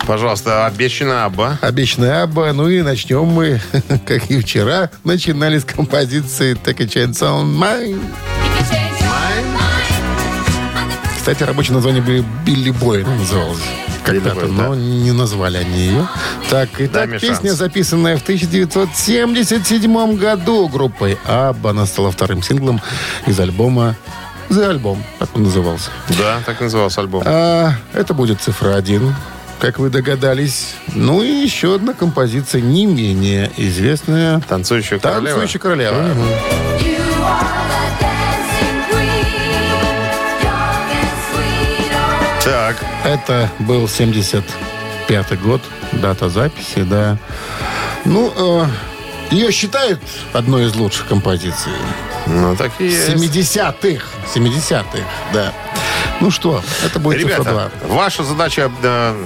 [0.05, 1.57] Пожалуйста, обещано Абба.
[1.61, 2.53] Обещанная Абба.
[2.53, 3.59] Ну и начнем мы,
[4.05, 8.01] как и вчера, начинали с композиции Take a Chance on Mine.
[11.17, 13.63] Кстати, рабочее название были Билли Бой она называлась.
[14.03, 16.07] Когда-то, но не назвали они ее.
[16.51, 17.57] Так, Дай мне песня, шанс.
[17.57, 21.71] записанная в 1977 году группой Абба.
[21.71, 22.79] Она стала вторым синглом
[23.25, 23.95] из альбома
[24.49, 25.89] «За альбом», так он назывался.
[26.09, 27.23] Да, так назывался альбом.
[27.25, 29.15] А, это будет цифра один,
[29.59, 30.75] как вы догадались.
[30.93, 34.41] Ну и еще одна композиция, не менее известная.
[34.47, 35.29] Танцующая королева.
[35.29, 36.01] «Танцующая королева».
[36.01, 36.27] Мгм.
[42.43, 45.61] Так, Это был 75-й год,
[45.93, 47.17] дата записи, да.
[48.05, 48.31] Ну,
[48.61, 48.65] э,
[49.31, 49.99] ее считают
[50.33, 51.71] одной из лучших композиций.
[52.25, 53.09] Ну так и есть.
[53.09, 54.05] 70-х.
[54.33, 54.99] 70-х,
[55.33, 55.53] да.
[56.21, 57.43] Ну что, это будет Ребята,
[57.83, 57.87] 2.
[57.95, 59.25] ваша задача э,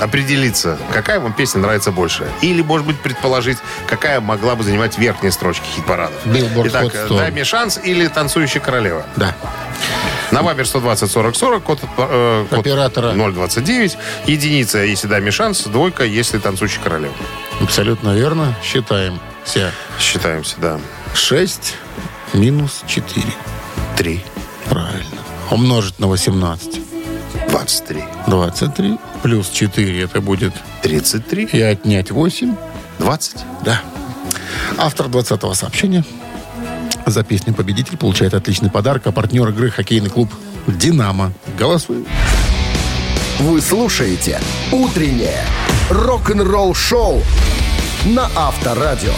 [0.00, 2.26] определиться, какая вам песня нравится больше.
[2.40, 6.14] Или, может быть, предположить, какая могла бы занимать верхние строчки хит-парадов.
[6.26, 7.18] Billboard Итак, Hot 100.
[7.18, 9.04] дай мне шанс или танцующая королева.
[9.16, 9.34] Да.
[10.30, 13.12] На Вайбер 120 40 40, код, э, код Оператора.
[13.12, 13.98] 029.
[14.26, 15.64] Единица, если дай мне шанс.
[15.64, 17.14] Двойка, если танцующая королева.
[17.60, 18.54] Абсолютно верно.
[18.62, 19.18] Считаем.
[19.44, 19.72] Все.
[19.98, 20.80] Считаемся, да.
[21.14, 21.74] 6
[22.34, 23.24] минус 4.
[23.96, 24.20] Три.
[24.68, 25.20] Правильно.
[25.50, 26.80] Умножить на 18.
[27.48, 28.04] 23.
[28.26, 30.52] 23 плюс 4 это будет
[30.82, 31.48] 33.
[31.52, 32.54] и отнять 8.
[32.98, 33.36] 20.
[33.64, 33.80] Да.
[34.78, 36.04] Автор 20-го сообщения
[37.06, 40.30] за песню «Победитель» получает отличный подарок, а партнер игры хоккейный клуб
[40.66, 41.32] «Динамо».
[41.58, 42.06] Голосуем.
[43.40, 45.44] Вы слушаете «Утреннее
[45.90, 47.22] рок-н-ролл-шоу»
[48.04, 49.14] на Авторадио.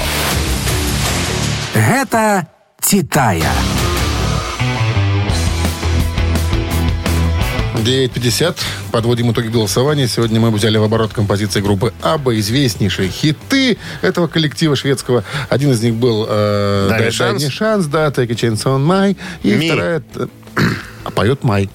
[1.74, 2.46] Гэта
[2.82, 3.50] «Титая».
[7.76, 8.56] 9.50.
[8.92, 10.06] Подводим итоги голосования.
[10.06, 15.24] Сегодня мы взяли в оборот композиции группы «Аба», известнейшие хиты этого коллектива шведского.
[15.48, 17.48] Один из них был э, «Дай мне «Дай- шанс».
[17.48, 19.16] шанс», да, «Take a chance on my».
[19.42, 19.68] И «Ми».
[19.68, 20.02] вторая...
[20.14, 20.26] э,
[21.04, 21.70] а поет «Май».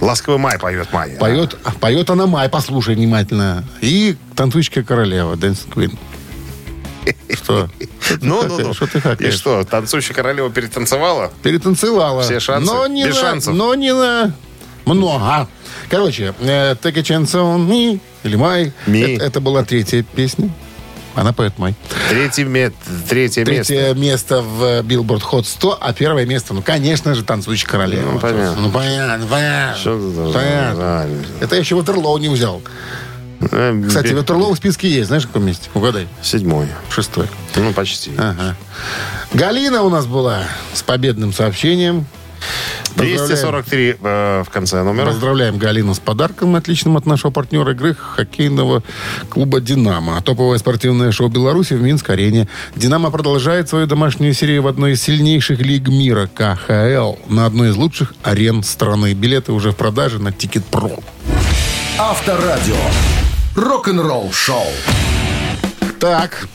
[0.00, 1.10] Ласковый май поет май.
[1.10, 3.64] Поет, а, поет она «Май», послушай внимательно.
[3.80, 5.98] И «Танцующая королева», «Dancing Queen».
[7.34, 7.68] Что?
[8.16, 8.74] Что ты Ну, ну, ну.
[8.74, 9.34] Что ты И хакаешь?
[9.34, 11.32] что, танцующая королева перетанцевала?
[11.42, 12.22] Перетанцевала.
[12.22, 12.72] Все шансы?
[12.72, 13.54] Но не Без на, шансов?
[13.54, 14.34] Но не на
[14.84, 15.48] много.
[15.88, 18.72] Короче, э, Take a chance on me или Май.
[18.86, 19.16] Me.
[19.16, 20.50] Это, это была третья песня.
[21.14, 21.74] Она поет Май.
[22.08, 22.72] Третье, ме-
[23.08, 23.74] третье место.
[23.74, 28.12] Третье место в Billboard Hot 100, а первое место, ну, конечно же, «Танцующая королева».
[28.12, 28.62] Ну, понятно.
[28.62, 29.76] Ну, понятно, понятно.
[29.78, 31.06] Что ты понятно.
[31.40, 32.62] Это я еще Ватерлоу не взял.
[33.50, 35.08] Э, Кстати, Ватерлоу в списке есть.
[35.08, 35.68] Знаешь, в каком месте?
[35.74, 36.06] Угадай.
[36.22, 36.68] Седьмой.
[36.90, 37.26] Шестой.
[37.56, 38.12] Ну, почти.
[38.16, 38.56] Ага.
[39.32, 42.06] Галина у нас была с победным сообщением.
[42.94, 43.26] Поздравляем.
[43.26, 45.06] 243 э, в конце номера.
[45.06, 48.82] Поздравляем Галину с подарком, отличным от нашего партнера игры хоккейного
[49.30, 50.20] клуба «Динамо».
[50.22, 52.48] Топовое спортивное шоу Беларуси в Минск-арене.
[52.76, 57.76] «Динамо» продолжает свою домашнюю серию в одной из сильнейших лиг мира– КХЛ, на одной из
[57.76, 59.14] лучших арен страны.
[59.14, 60.98] Билеты уже в продаже на Ticketpro.
[63.56, 63.56] Авторадио.
[63.56, 64.66] Рок-н-ролл-шоу.
[65.98, 66.46] Так,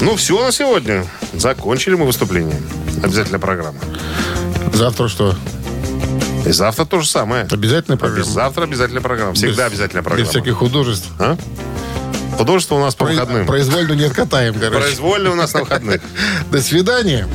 [0.00, 1.06] Ну, все на сегодня.
[1.34, 2.60] Закончили мы выступление.
[3.02, 3.78] Обязательно программа.
[4.72, 5.34] завтра что?
[6.46, 7.46] И завтра то же самое.
[7.50, 8.24] Обязательно программа?
[8.24, 9.32] Завтра обязательно программа.
[9.34, 10.24] Всегда Без- обязательно программа.
[10.24, 11.08] Без всяких художеств.
[11.18, 11.36] А?
[12.36, 13.46] Художество у нас по Произ- выходным.
[13.46, 14.78] Произвольно не откатаем, короче.
[14.80, 16.02] Произвольно у нас на выходных.
[16.50, 17.26] До свидания.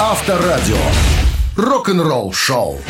[0.00, 0.76] Авторадио.
[1.56, 2.80] Рок-н-ролл-шоу.